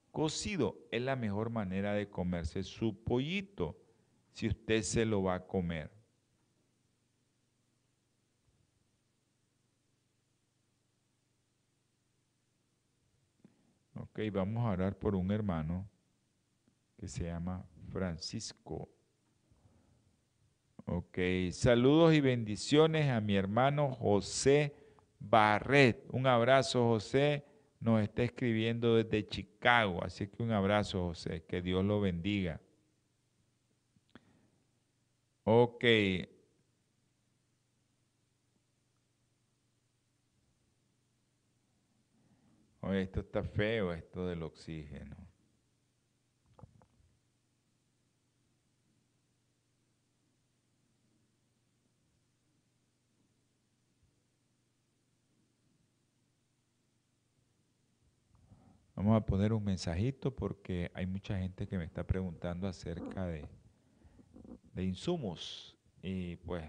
Cocido 0.10 0.80
es 0.92 1.02
la 1.02 1.18
mejor 1.18 1.50
manera 1.50 1.94
de 1.94 2.10
comerse 2.10 2.64
su 2.64 3.04
pollito 3.04 3.78
si 4.32 4.48
usted 4.48 4.82
se 4.82 5.06
lo 5.06 5.22
va 5.22 5.36
a 5.36 5.46
comer. 5.46 5.92
Ok, 14.16 14.22
vamos 14.32 14.66
a 14.66 14.70
orar 14.70 14.98
por 14.98 15.14
un 15.14 15.30
hermano 15.30 15.86
que 16.98 17.06
se 17.06 17.26
llama 17.26 17.66
Francisco. 17.92 18.88
Ok, 20.86 21.18
saludos 21.52 22.14
y 22.14 22.22
bendiciones 22.22 23.10
a 23.10 23.20
mi 23.20 23.36
hermano 23.36 23.92
José 23.92 24.74
Barret. 25.20 26.06
Un 26.14 26.28
abrazo, 26.28 26.88
José 26.88 27.44
nos 27.82 28.02
está 28.02 28.24
escribiendo 28.24 28.96
desde 28.96 29.28
Chicago. 29.28 30.02
Así 30.02 30.28
que 30.28 30.42
un 30.42 30.52
abrazo, 30.52 31.08
José. 31.08 31.44
Que 31.46 31.62
Dios 31.62 31.84
lo 31.84 32.00
bendiga. 32.00 32.62
Ok. 35.44 35.84
Oye, 42.88 43.02
esto 43.02 43.22
está 43.22 43.44
feo, 43.44 43.92
esto 43.94 44.28
del 44.28 44.44
oxígeno. 44.44 45.16
Vamos 58.96 59.18
a 59.18 59.26
poner 59.26 59.52
un 59.52 59.64
mensajito 59.64 60.36
porque 60.36 60.92
hay 60.94 61.08
mucha 61.08 61.40
gente 61.40 61.68
que 61.68 61.80
me 61.80 61.86
está 61.86 62.06
preguntando 62.06 62.68
acerca 62.68 63.26
de, 63.26 63.48
de 64.74 64.84
insumos 64.84 65.76
y 66.04 66.36
pues 66.36 66.64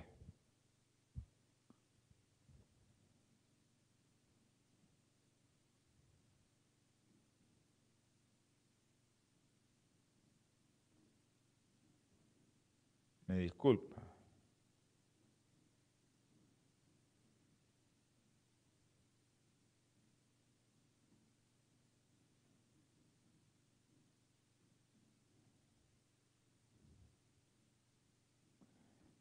Me 13.29 13.37
disculpa. 13.37 14.03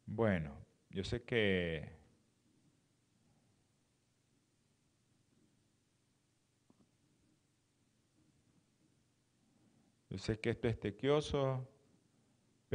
Bueno, 0.05 0.51
yo 0.89 1.03
sé 1.03 1.23
que 1.23 1.89
yo 10.09 10.17
sé 10.17 10.39
que 10.39 10.51
esto 10.51 10.67
es 10.67 10.79
tequioso, 10.79 11.67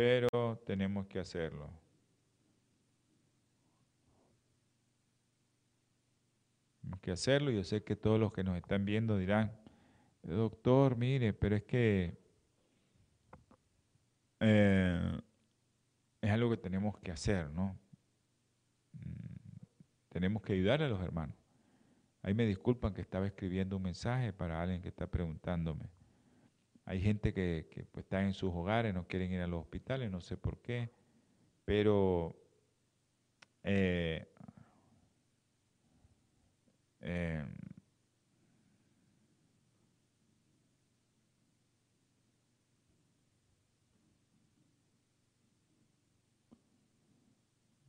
pero 0.00 0.56
tenemos 0.64 1.06
que 1.08 1.18
hacerlo. 1.18 1.68
Tenemos 6.80 7.00
que 7.00 7.10
hacerlo. 7.10 7.50
Yo 7.50 7.62
sé 7.64 7.84
que 7.84 7.96
todos 7.96 8.18
los 8.18 8.32
que 8.32 8.42
nos 8.42 8.56
están 8.56 8.86
viendo 8.86 9.18
dirán, 9.18 9.52
doctor, 10.22 10.96
mire, 10.96 11.34
pero 11.34 11.54
es 11.54 11.64
que 11.64 12.16
eh, 14.40 15.20
es 16.22 16.30
algo 16.30 16.48
que 16.48 16.56
tenemos 16.56 16.96
que 17.00 17.12
hacer, 17.12 17.50
¿no? 17.50 17.78
Mm, 18.94 19.36
tenemos 20.08 20.40
que 20.40 20.54
ayudar 20.54 20.82
a 20.82 20.88
los 20.88 21.02
hermanos. 21.02 21.36
Ahí 22.22 22.32
me 22.32 22.46
disculpan 22.46 22.94
que 22.94 23.02
estaba 23.02 23.26
escribiendo 23.26 23.76
un 23.76 23.82
mensaje 23.82 24.32
para 24.32 24.62
alguien 24.62 24.80
que 24.80 24.88
está 24.88 25.06
preguntándome. 25.06 25.90
Hay 26.90 27.00
gente 27.00 27.32
que, 27.32 27.86
pues, 27.92 28.04
está 28.04 28.20
en 28.20 28.34
sus 28.34 28.52
hogares, 28.52 28.92
no 28.92 29.06
quieren 29.06 29.30
ir 29.32 29.40
a 29.42 29.46
los 29.46 29.60
hospitales, 29.60 30.10
no 30.10 30.20
sé 30.20 30.36
por 30.36 30.58
qué, 30.60 30.90
pero 31.64 32.36
eh, 33.62 34.26
eh, 37.00 37.44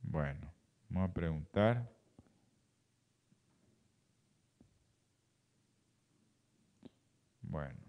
Bueno, 0.02 0.52
vamos 0.90 1.10
a 1.10 1.12
preguntar. 1.14 1.88
Bueno. 7.42 7.81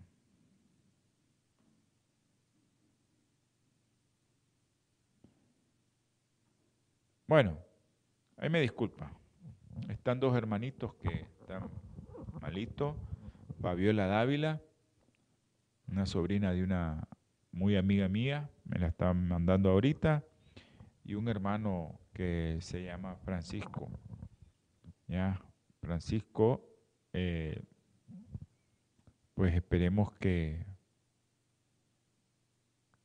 Bueno, 7.34 7.58
ahí 8.38 8.48
me 8.48 8.62
disculpa. 8.62 9.12
Están 9.90 10.20
dos 10.20 10.38
hermanitos 10.38 10.94
que 10.94 11.26
están 11.42 11.68
malitos. 12.40 12.96
Fabiola 13.60 14.06
Dávila, 14.06 14.62
una 15.88 16.06
sobrina 16.06 16.52
de 16.52 16.64
una 16.64 17.08
muy 17.52 17.76
amiga 17.76 18.08
mía, 18.08 18.52
me 18.66 18.78
la 18.78 18.86
están 18.86 19.28
mandando 19.28 19.72
ahorita, 19.72 20.24
y 21.04 21.16
un 21.16 21.28
hermano 21.28 22.00
que 22.14 22.60
se 22.62 22.84
llama 22.84 23.16
Francisco. 23.16 23.90
¿Ya? 25.08 25.42
Francisco, 25.82 26.64
eh, 27.14 27.64
pues 29.34 29.56
esperemos 29.56 30.12
que, 30.20 30.68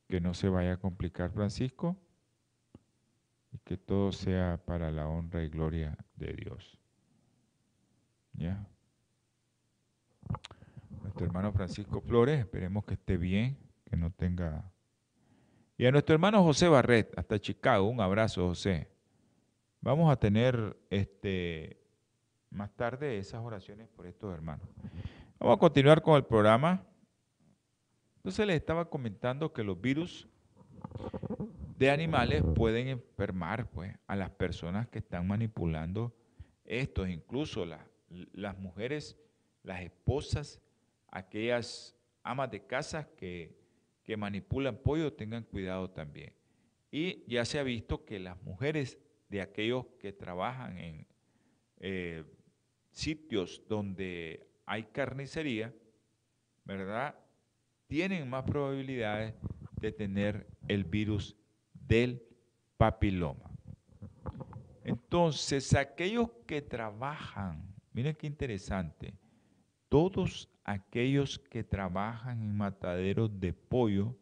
que 0.07 0.21
no 0.21 0.35
se 0.35 0.49
vaya 0.49 0.73
a 0.73 0.77
complicar 0.77 1.31
Francisco 1.31 1.97
que 3.69 3.77
todo 3.77 4.11
sea 4.11 4.59
para 4.65 4.89
la 4.89 5.07
honra 5.07 5.43
y 5.43 5.47
gloria 5.47 5.95
de 6.15 6.33
Dios. 6.33 6.79
¿Ya? 8.33 8.67
Nuestro 11.03 11.27
hermano 11.27 11.51
Francisco 11.51 12.01
Flores, 12.01 12.39
esperemos 12.39 12.83
que 12.83 12.95
esté 12.95 13.15
bien, 13.15 13.59
que 13.85 13.95
no 13.95 14.09
tenga... 14.09 14.73
Y 15.77 15.85
a 15.85 15.91
nuestro 15.91 16.15
hermano 16.15 16.43
José 16.43 16.67
Barret, 16.67 17.15
hasta 17.15 17.37
Chicago, 17.37 17.87
un 17.87 18.01
abrazo 18.01 18.47
José. 18.47 18.89
Vamos 19.81 20.11
a 20.11 20.15
tener 20.15 20.75
este, 20.89 21.79
más 22.49 22.75
tarde 22.75 23.19
esas 23.19 23.43
oraciones 23.43 23.87
por 23.89 24.07
estos 24.07 24.33
hermanos. 24.33 24.67
Vamos 25.37 25.57
a 25.57 25.59
continuar 25.59 26.01
con 26.01 26.15
el 26.15 26.25
programa. 26.25 26.87
Entonces 28.15 28.47
les 28.47 28.55
estaba 28.55 28.89
comentando 28.89 29.53
que 29.53 29.63
los 29.63 29.79
virus 29.79 30.27
de 31.79 31.89
animales 31.89 32.43
pueden 32.55 32.89
enfermar 32.89 33.69
pues, 33.71 33.95
a 34.05 34.17
las 34.17 34.29
personas 34.31 34.89
que 34.89 34.99
están 34.99 35.25
manipulando 35.25 36.13
estos, 36.65 37.07
incluso 37.07 37.65
las 37.65 38.57
mujeres, 38.57 39.17
las 39.63 39.81
esposas, 39.81 40.61
aquellas 41.07 41.95
amas 42.21 42.51
de 42.51 42.65
casa 42.65 43.07
que, 43.15 43.57
que 44.03 44.17
manipulan 44.17 44.75
pollo, 44.75 45.13
tengan 45.13 45.43
cuidado 45.43 45.89
también. 45.89 46.33
Y 46.91 47.23
ya 47.27 47.45
se 47.45 47.59
ha 47.59 47.63
visto 47.63 48.03
que 48.03 48.19
las 48.19 48.41
mujeres 48.43 48.99
de 49.29 49.41
aquellos 49.41 49.85
que 49.99 50.11
trabajan 50.11 50.77
en 50.77 51.07
eh, 51.79 52.25
sitios 52.91 53.63
donde 53.69 54.49
hay 54.65 54.83
carnicería, 54.83 55.73
¿verdad? 56.65 57.15
Tienen 57.87 58.29
más 58.29 58.43
probabilidades 58.43 59.33
de 59.79 59.93
tener 59.93 60.45
el 60.67 60.83
virus 60.83 61.38
del 61.89 62.23
papiloma. 62.77 63.49
Entonces, 64.83 65.73
aquellos 65.73 66.29
que 66.45 66.61
trabajan, 66.61 67.75
miren 67.91 68.15
qué 68.15 68.27
interesante, 68.27 69.13
todos 69.89 70.47
aquellos 70.63 71.39
que 71.39 71.63
trabajan 71.63 72.41
en 72.41 72.55
mataderos 72.55 73.39
de 73.39 73.53
pollo, 73.53 74.15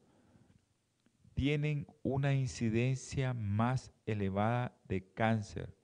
tienen 1.34 1.86
una 2.04 2.34
incidencia 2.34 3.34
más 3.34 3.94
elevada 4.06 4.76
de 4.88 5.04
cáncer. 5.14 5.76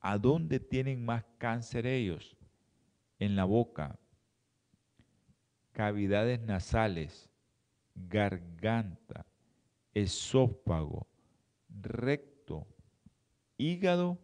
¿A 0.00 0.16
dónde 0.16 0.60
tienen 0.60 1.04
más 1.04 1.24
cáncer 1.38 1.86
ellos? 1.86 2.36
En 3.18 3.36
la 3.36 3.44
boca, 3.44 3.98
cavidades 5.72 6.40
nasales, 6.40 7.28
garganta, 7.94 9.26
esófago, 9.94 11.06
recto, 11.68 12.66
hígado 13.56 14.18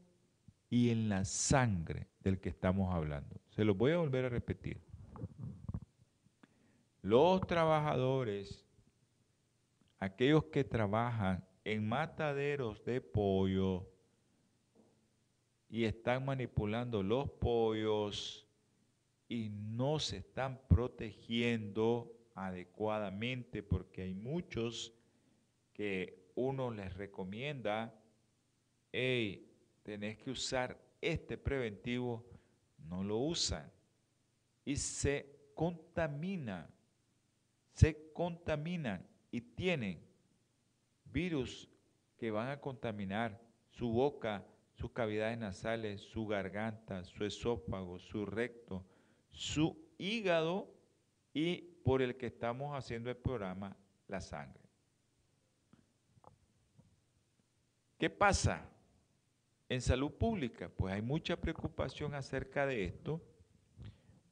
y 0.70 0.90
en 0.90 1.08
la 1.08 1.24
sangre 1.24 2.08
del 2.20 2.40
que 2.40 2.48
estamos 2.48 2.94
hablando. 2.94 3.40
Se 3.50 3.64
lo 3.64 3.74
voy 3.74 3.92
a 3.92 3.98
volver 3.98 4.24
a 4.26 4.28
repetir. 4.28 4.80
Los 7.02 7.46
trabajadores 7.46 8.66
aquellos 9.98 10.44
que 10.44 10.64
trabajan 10.64 11.44
en 11.64 11.88
mataderos 11.88 12.84
de 12.84 13.00
pollo 13.00 13.88
y 15.68 15.84
están 15.84 16.24
manipulando 16.24 17.02
los 17.02 17.30
pollos 17.30 18.46
y 19.28 19.50
no 19.50 19.98
se 19.98 20.18
están 20.18 20.60
protegiendo 20.68 22.12
adecuadamente 22.34 23.62
porque 23.62 24.02
hay 24.02 24.14
muchos 24.14 24.92
que 25.76 26.30
uno 26.36 26.70
les 26.70 26.94
recomienda, 26.94 27.94
hey, 28.90 29.46
tenés 29.82 30.16
que 30.16 30.30
usar 30.30 30.80
este 31.02 31.36
preventivo, 31.36 32.24
no 32.78 33.04
lo 33.04 33.18
usan 33.18 33.70
y 34.64 34.76
se 34.76 35.50
contamina, 35.54 36.70
se 37.74 38.10
contaminan 38.14 39.06
y 39.30 39.42
tienen 39.42 40.02
virus 41.04 41.68
que 42.16 42.30
van 42.30 42.48
a 42.48 42.58
contaminar 42.58 43.38
su 43.68 43.90
boca, 43.90 44.46
sus 44.72 44.92
cavidades 44.92 45.36
nasales, 45.36 46.00
su 46.00 46.26
garganta, 46.26 47.04
su 47.04 47.22
esófago, 47.22 47.98
su 47.98 48.24
recto, 48.24 48.82
su 49.28 49.76
hígado 49.98 50.72
y 51.34 51.58
por 51.84 52.00
el 52.00 52.16
que 52.16 52.26
estamos 52.26 52.74
haciendo 52.74 53.10
el 53.10 53.16
programa, 53.18 53.76
la 54.08 54.22
sangre. 54.22 54.65
¿Qué 57.98 58.10
pasa? 58.10 58.68
En 59.68 59.80
salud 59.80 60.12
pública, 60.12 60.68
pues 60.68 60.94
hay 60.94 61.02
mucha 61.02 61.36
preocupación 61.36 62.14
acerca 62.14 62.66
de 62.66 62.84
esto, 62.84 63.20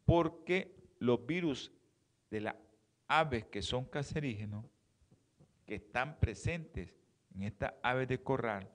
porque 0.05 0.77
los 0.99 1.25
virus 1.27 1.73
de 2.31 2.43
las 2.43 2.57
aves 3.09 3.45
que 3.47 3.63
son 3.63 3.85
cancerígenos 3.85 4.65
que 5.67 5.77
están 5.77 6.21
presentes 6.21 6.95
en 7.35 7.43
estas 7.43 7.75
aves 7.83 8.07
de 8.09 8.23
corral 8.23 8.71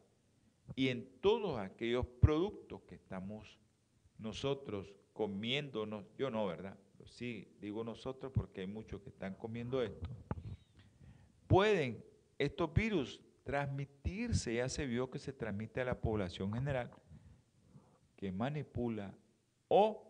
y 0.75 0.89
en 0.89 1.07
todos 1.21 1.59
aquellos 1.59 2.05
productos 2.19 2.81
que 2.81 2.95
estamos 2.95 3.59
nosotros 4.17 4.93
comiéndonos, 5.13 6.05
yo 6.17 6.29
no, 6.29 6.45
¿verdad? 6.47 6.77
sí, 7.05 7.47
digo 7.59 7.83
nosotros 7.83 8.31
porque 8.33 8.61
hay 8.61 8.67
muchos 8.67 9.01
que 9.01 9.09
están 9.09 9.33
comiendo 9.35 9.81
esto, 9.81 10.09
pueden 11.47 12.03
estos 12.37 12.73
virus 12.73 13.21
transmitirse, 13.49 14.53
ya 14.53 14.69
se 14.69 14.85
vio 14.85 15.09
que 15.09 15.17
se 15.17 15.33
transmite 15.33 15.81
a 15.81 15.85
la 15.85 15.99
población 15.99 16.53
general 16.53 16.91
que 18.15 18.31
manipula 18.31 19.11
o 19.67 20.07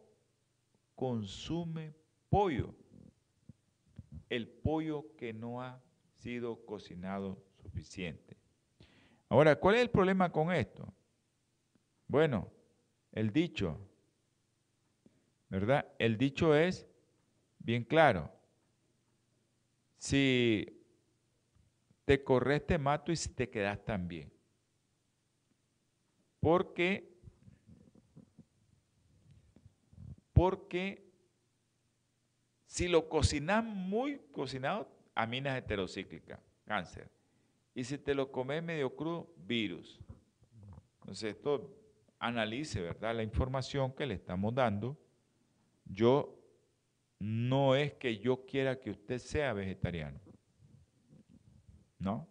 consume 0.93 1.93
pollo. 2.29 2.75
El 4.27 4.45
pollo 4.45 5.15
que 5.15 5.31
no 5.31 5.61
ha 5.61 5.81
sido 6.15 6.65
cocinado 6.65 7.41
suficiente. 7.61 8.35
Ahora, 9.29 9.55
¿cuál 9.55 9.75
es 9.75 9.83
el 9.83 9.89
problema 9.89 10.33
con 10.33 10.51
esto? 10.51 10.93
Bueno, 12.09 12.51
el 13.13 13.31
dicho, 13.31 13.79
¿verdad? 15.47 15.87
El 15.97 16.17
dicho 16.17 16.53
es 16.53 16.85
bien 17.59 17.85
claro. 17.85 18.29
Si 19.97 20.78
te 22.09 22.23
corres, 22.23 22.65
te 22.65 22.79
mato 22.79 23.11
y 23.11 23.15
si 23.15 23.29
te 23.29 23.51
quedas 23.51 23.85
también. 23.85 24.33
Porque, 26.39 27.07
porque 30.33 31.07
si 32.65 32.87
lo 32.87 33.07
cocinas 33.07 33.63
muy 33.63 34.17
cocinado, 34.31 34.89
aminas 35.13 35.55
heterocíclica, 35.55 36.39
cáncer. 36.65 37.11
Y 37.75 37.83
si 37.83 37.99
te 37.99 38.15
lo 38.15 38.31
comes 38.31 38.63
medio 38.63 38.95
crudo, 38.95 39.31
virus. 39.45 39.99
Entonces, 41.01 41.35
esto 41.35 41.77
analice, 42.17 42.81
¿verdad? 42.81 43.15
La 43.15 43.21
información 43.21 43.93
que 43.93 44.07
le 44.07 44.15
estamos 44.15 44.55
dando. 44.55 44.97
Yo 45.85 46.35
no 47.19 47.75
es 47.75 47.93
que 47.93 48.17
yo 48.17 48.47
quiera 48.47 48.79
que 48.79 48.89
usted 48.89 49.19
sea 49.19 49.53
vegetariano. 49.53 50.28
No. 51.99 52.27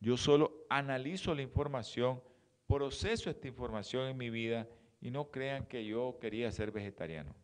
Yo 0.00 0.16
solo 0.16 0.64
analizo 0.70 1.34
la 1.34 1.42
información, 1.42 2.22
proceso 2.66 3.28
esta 3.30 3.48
información 3.48 4.08
en 4.08 4.16
mi 4.16 4.30
vida 4.30 4.68
y 5.00 5.10
no 5.10 5.30
crean 5.30 5.66
que 5.66 5.84
yo 5.84 6.18
quería 6.20 6.52
ser 6.52 6.70
vegetariano. 6.70 7.34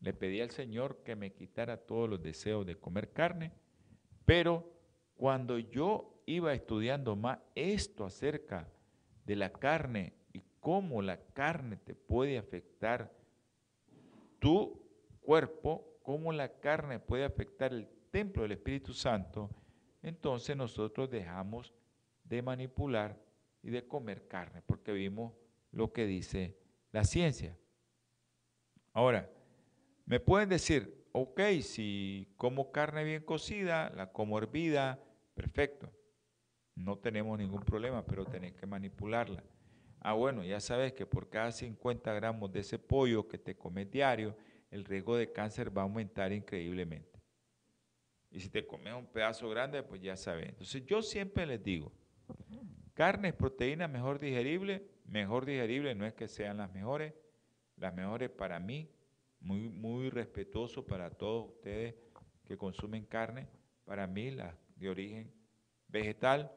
Le 0.00 0.12
pedí 0.12 0.40
al 0.40 0.50
Señor 0.50 1.02
que 1.04 1.16
me 1.16 1.32
quitara 1.32 1.78
todos 1.78 2.08
los 2.08 2.22
deseos 2.22 2.66
de 2.66 2.76
comer 2.76 3.12
carne, 3.12 3.52
pero 4.26 4.70
cuando 5.14 5.58
yo 5.58 6.22
iba 6.26 6.52
estudiando 6.52 7.16
más 7.16 7.38
esto 7.54 8.04
acerca 8.04 8.68
de 9.24 9.36
la 9.36 9.52
carne 9.52 10.12
y 10.32 10.42
cómo 10.60 11.00
la 11.00 11.18
carne 11.32 11.76
te 11.76 11.94
puede 11.94 12.36
afectar 12.36 13.10
tu 14.38 14.82
cuerpo, 15.22 15.98
cómo 16.02 16.32
la 16.32 16.48
carne 16.60 16.98
puede 16.98 17.24
afectar 17.24 17.72
el 17.72 17.88
templo 18.14 18.44
del 18.44 18.52
Espíritu 18.52 18.94
Santo, 18.94 19.50
entonces 20.00 20.56
nosotros 20.56 21.10
dejamos 21.10 21.74
de 22.22 22.42
manipular 22.42 23.20
y 23.60 23.70
de 23.70 23.88
comer 23.88 24.28
carne, 24.28 24.62
porque 24.64 24.92
vimos 24.92 25.32
lo 25.72 25.92
que 25.92 26.06
dice 26.06 26.56
la 26.92 27.02
ciencia. 27.02 27.58
Ahora, 28.92 29.28
me 30.06 30.20
pueden 30.20 30.48
decir, 30.48 31.08
ok, 31.10 31.40
si 31.60 32.32
como 32.36 32.70
carne 32.70 33.02
bien 33.02 33.24
cocida, 33.24 33.90
la 33.90 34.12
como 34.12 34.38
hervida, 34.38 35.02
perfecto. 35.34 35.90
No 36.76 36.96
tenemos 36.96 37.36
ningún 37.36 37.64
problema, 37.64 38.06
pero 38.06 38.24
tenés 38.24 38.52
que 38.52 38.64
manipularla. 38.64 39.42
Ah, 39.98 40.12
bueno, 40.12 40.44
ya 40.44 40.60
sabes 40.60 40.92
que 40.92 41.04
por 41.04 41.28
cada 41.28 41.50
50 41.50 42.12
gramos 42.12 42.52
de 42.52 42.60
ese 42.60 42.78
pollo 42.78 43.26
que 43.26 43.38
te 43.38 43.56
comes 43.56 43.90
diario, 43.90 44.36
el 44.70 44.84
riesgo 44.84 45.16
de 45.16 45.32
cáncer 45.32 45.76
va 45.76 45.82
a 45.82 45.86
aumentar 45.86 46.32
increíblemente. 46.32 47.13
Y 48.34 48.40
si 48.40 48.48
te 48.48 48.66
comes 48.66 48.92
un 48.92 49.06
pedazo 49.06 49.48
grande, 49.48 49.80
pues 49.84 50.02
ya 50.02 50.16
sabes. 50.16 50.48
Entonces 50.48 50.84
yo 50.84 51.02
siempre 51.02 51.46
les 51.46 51.62
digo, 51.62 51.92
carnes, 52.92 53.32
proteínas 53.32 53.88
mejor 53.88 54.18
digerible, 54.18 54.84
mejor 55.06 55.46
digerible 55.46 55.94
no 55.94 56.04
es 56.04 56.14
que 56.14 56.26
sean 56.26 56.56
las 56.56 56.72
mejores, 56.74 57.14
las 57.76 57.94
mejores 57.94 58.30
para 58.30 58.58
mí, 58.58 58.90
muy, 59.38 59.68
muy 59.68 60.10
respetuoso 60.10 60.84
para 60.84 61.10
todos 61.10 61.50
ustedes 61.50 61.94
que 62.44 62.56
consumen 62.56 63.04
carne, 63.04 63.46
para 63.84 64.08
mí 64.08 64.32
las 64.32 64.52
de 64.74 64.88
origen 64.88 65.32
vegetal, 65.86 66.50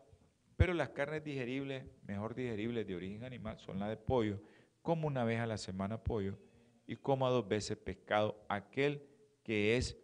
pero 0.55 0.73
las 0.73 0.89
carnes 0.89 1.23
digeribles, 1.23 1.85
mejor 2.07 2.33
digeribles 2.33 2.87
de 2.87 2.95
origen 2.95 3.23
animal, 3.23 3.59
son 3.59 3.77
las 3.77 3.89
de 3.89 3.97
pollo, 3.97 4.41
como 4.81 5.07
una 5.07 5.23
vez 5.23 5.39
a 5.39 5.45
la 5.45 5.59
semana 5.59 6.03
pollo 6.03 6.39
y 6.87 6.95
como 6.95 7.29
dos 7.29 7.47
veces 7.47 7.77
pescado, 7.77 8.43
aquel 8.49 9.03
que 9.43 9.77
es 9.77 9.95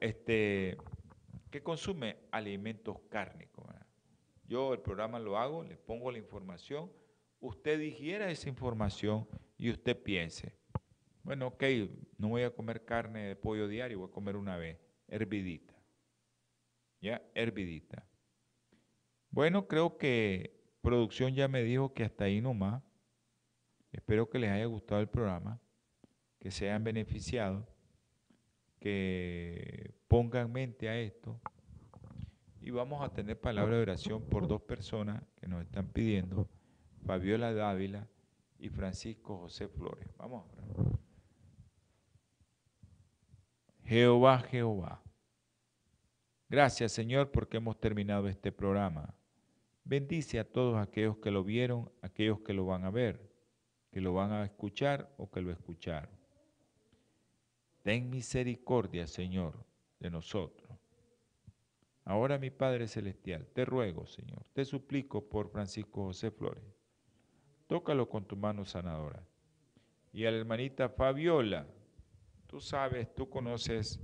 este 0.00 0.76
que 1.50 1.62
consume 1.62 2.16
alimentos 2.30 2.98
cárnicos. 3.08 3.66
Yo 4.46 4.72
el 4.72 4.80
programa 4.80 5.18
lo 5.18 5.38
hago, 5.38 5.62
le 5.62 5.76
pongo 5.76 6.10
la 6.10 6.18
información, 6.18 6.90
usted 7.40 7.78
digiera 7.78 8.30
esa 8.30 8.48
información 8.48 9.28
y 9.56 9.70
usted 9.70 10.00
piense, 10.02 10.56
bueno, 11.22 11.48
ok, 11.48 11.64
no 12.18 12.28
voy 12.28 12.42
a 12.42 12.54
comer 12.54 12.84
carne 12.84 13.26
de 13.26 13.36
pollo 13.36 13.68
diario, 13.68 14.00
voy 14.00 14.08
a 14.08 14.12
comer 14.12 14.36
una 14.36 14.56
vez, 14.56 14.78
hervidita. 15.06 15.74
¿Ya? 17.00 17.22
Hervidita. 17.34 18.06
Bueno, 19.30 19.68
creo 19.68 19.96
que 19.96 20.60
producción 20.80 21.34
ya 21.34 21.46
me 21.46 21.62
dijo 21.62 21.94
que 21.94 22.04
hasta 22.04 22.24
ahí 22.24 22.40
nomás. 22.40 22.82
Espero 23.92 24.28
que 24.28 24.38
les 24.38 24.50
haya 24.50 24.66
gustado 24.66 25.00
el 25.00 25.08
programa, 25.08 25.60
que 26.38 26.50
se 26.50 26.68
hayan 26.68 26.84
beneficiado, 26.84 27.66
que 28.80 29.89
pongan 30.10 30.50
mente 30.50 30.88
a 30.88 30.98
esto. 30.98 31.40
Y 32.60 32.70
vamos 32.72 33.00
a 33.00 33.12
tener 33.12 33.40
palabra 33.40 33.76
de 33.76 33.82
oración 33.82 34.22
por 34.24 34.48
dos 34.48 34.60
personas 34.60 35.22
que 35.36 35.46
nos 35.46 35.62
están 35.62 35.86
pidiendo, 35.86 36.48
Fabiola 37.06 37.54
Dávila 37.54 38.08
y 38.58 38.68
Francisco 38.70 39.38
José 39.38 39.68
Flores. 39.68 40.08
Vamos 40.18 40.44
a. 40.46 40.60
Jehová, 43.86 44.40
Jehová. 44.40 45.00
Gracias 46.48 46.90
Señor 46.90 47.30
porque 47.30 47.58
hemos 47.58 47.78
terminado 47.78 48.26
este 48.26 48.50
programa. 48.50 49.14
Bendice 49.84 50.40
a 50.40 50.44
todos 50.44 50.76
aquellos 50.76 51.18
que 51.18 51.30
lo 51.30 51.44
vieron, 51.44 51.90
aquellos 52.02 52.40
que 52.40 52.52
lo 52.52 52.66
van 52.66 52.84
a 52.84 52.90
ver, 52.90 53.32
que 53.92 54.00
lo 54.00 54.12
van 54.12 54.32
a 54.32 54.44
escuchar 54.44 55.14
o 55.18 55.30
que 55.30 55.40
lo 55.40 55.52
escucharon. 55.52 56.10
Ten 57.82 58.10
misericordia, 58.10 59.06
Señor, 59.06 59.69
de 60.00 60.10
nosotros. 60.10 60.70
Ahora, 62.04 62.38
mi 62.38 62.50
Padre 62.50 62.88
Celestial, 62.88 63.46
te 63.52 63.64
ruego, 63.64 64.06
Señor, 64.06 64.42
te 64.52 64.64
suplico 64.64 65.28
por 65.28 65.48
Francisco 65.50 66.06
José 66.06 66.30
Flores. 66.30 66.64
Tócalo 67.68 68.08
con 68.08 68.24
tu 68.24 68.36
mano 68.36 68.64
sanadora. 68.64 69.22
Y 70.12 70.24
a 70.24 70.30
la 70.32 70.38
hermanita 70.38 70.88
Fabiola, 70.88 71.68
tú 72.48 72.60
sabes, 72.60 73.14
tú 73.14 73.28
conoces 73.28 74.00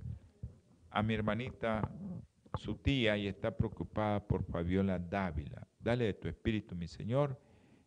a 0.90 1.02
mi 1.02 1.14
hermanita, 1.14 1.90
su 2.54 2.76
tía, 2.76 3.16
y 3.16 3.26
está 3.26 3.56
preocupada 3.56 4.24
por 4.24 4.44
Fabiola 4.44 5.00
Dávila. 5.00 5.66
Dale 5.80 6.04
de 6.04 6.14
tu 6.14 6.28
espíritu, 6.28 6.76
mi 6.76 6.86
Señor, 6.86 7.40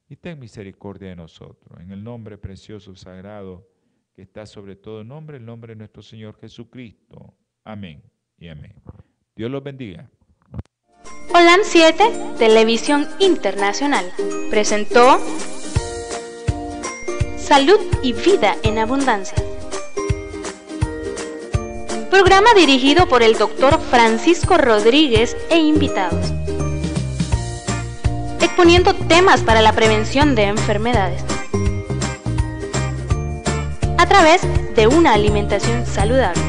y 0.10 0.18
ten 0.18 0.38
misericordia 0.38 1.10
de 1.10 1.16
nosotros. 1.16 1.80
En 1.80 1.91
el 1.91 2.03
nombre 2.03 2.38
precioso, 2.38 2.93
sagrado, 2.95 3.70
que 4.14 4.24
está 4.24 4.45
sobre 4.45 4.76
todo 4.76 5.03
nombre, 5.03 5.38
el 5.38 5.45
nombre 5.45 5.74
de 5.74 5.78
nuestro 5.78 6.01
Señor 6.01 6.38
Jesucristo. 6.39 7.34
Amén 7.70 8.01
y 8.39 8.47
amén. 8.47 8.74
Dios 9.36 9.51
los 9.51 9.63
bendiga. 9.63 10.09
Holan 11.36 11.59
7, 11.61 12.03
Televisión 12.39 13.07
Internacional, 13.20 14.11
presentó 14.49 15.20
Salud 17.38 17.80
y 18.01 18.13
Vida 18.13 18.55
en 18.63 18.80
Abundancia. 18.80 19.38
Programa 22.09 22.49
dirigido 22.55 23.07
por 23.07 23.22
el 23.22 23.38
doctor 23.38 23.80
Francisco 23.80 24.57
Rodríguez 24.57 25.38
e 25.51 25.59
invitados 25.59 26.34
exponiendo 28.41 28.95
temas 28.95 29.41
para 29.41 29.61
la 29.61 29.74
prevención 29.74 30.34
de 30.34 30.45
enfermedades 30.45 31.24
a 33.99 34.07
través 34.07 34.41
de 34.74 34.88
una 34.88 35.13
alimentación 35.13 35.86
saludable. 35.86 36.48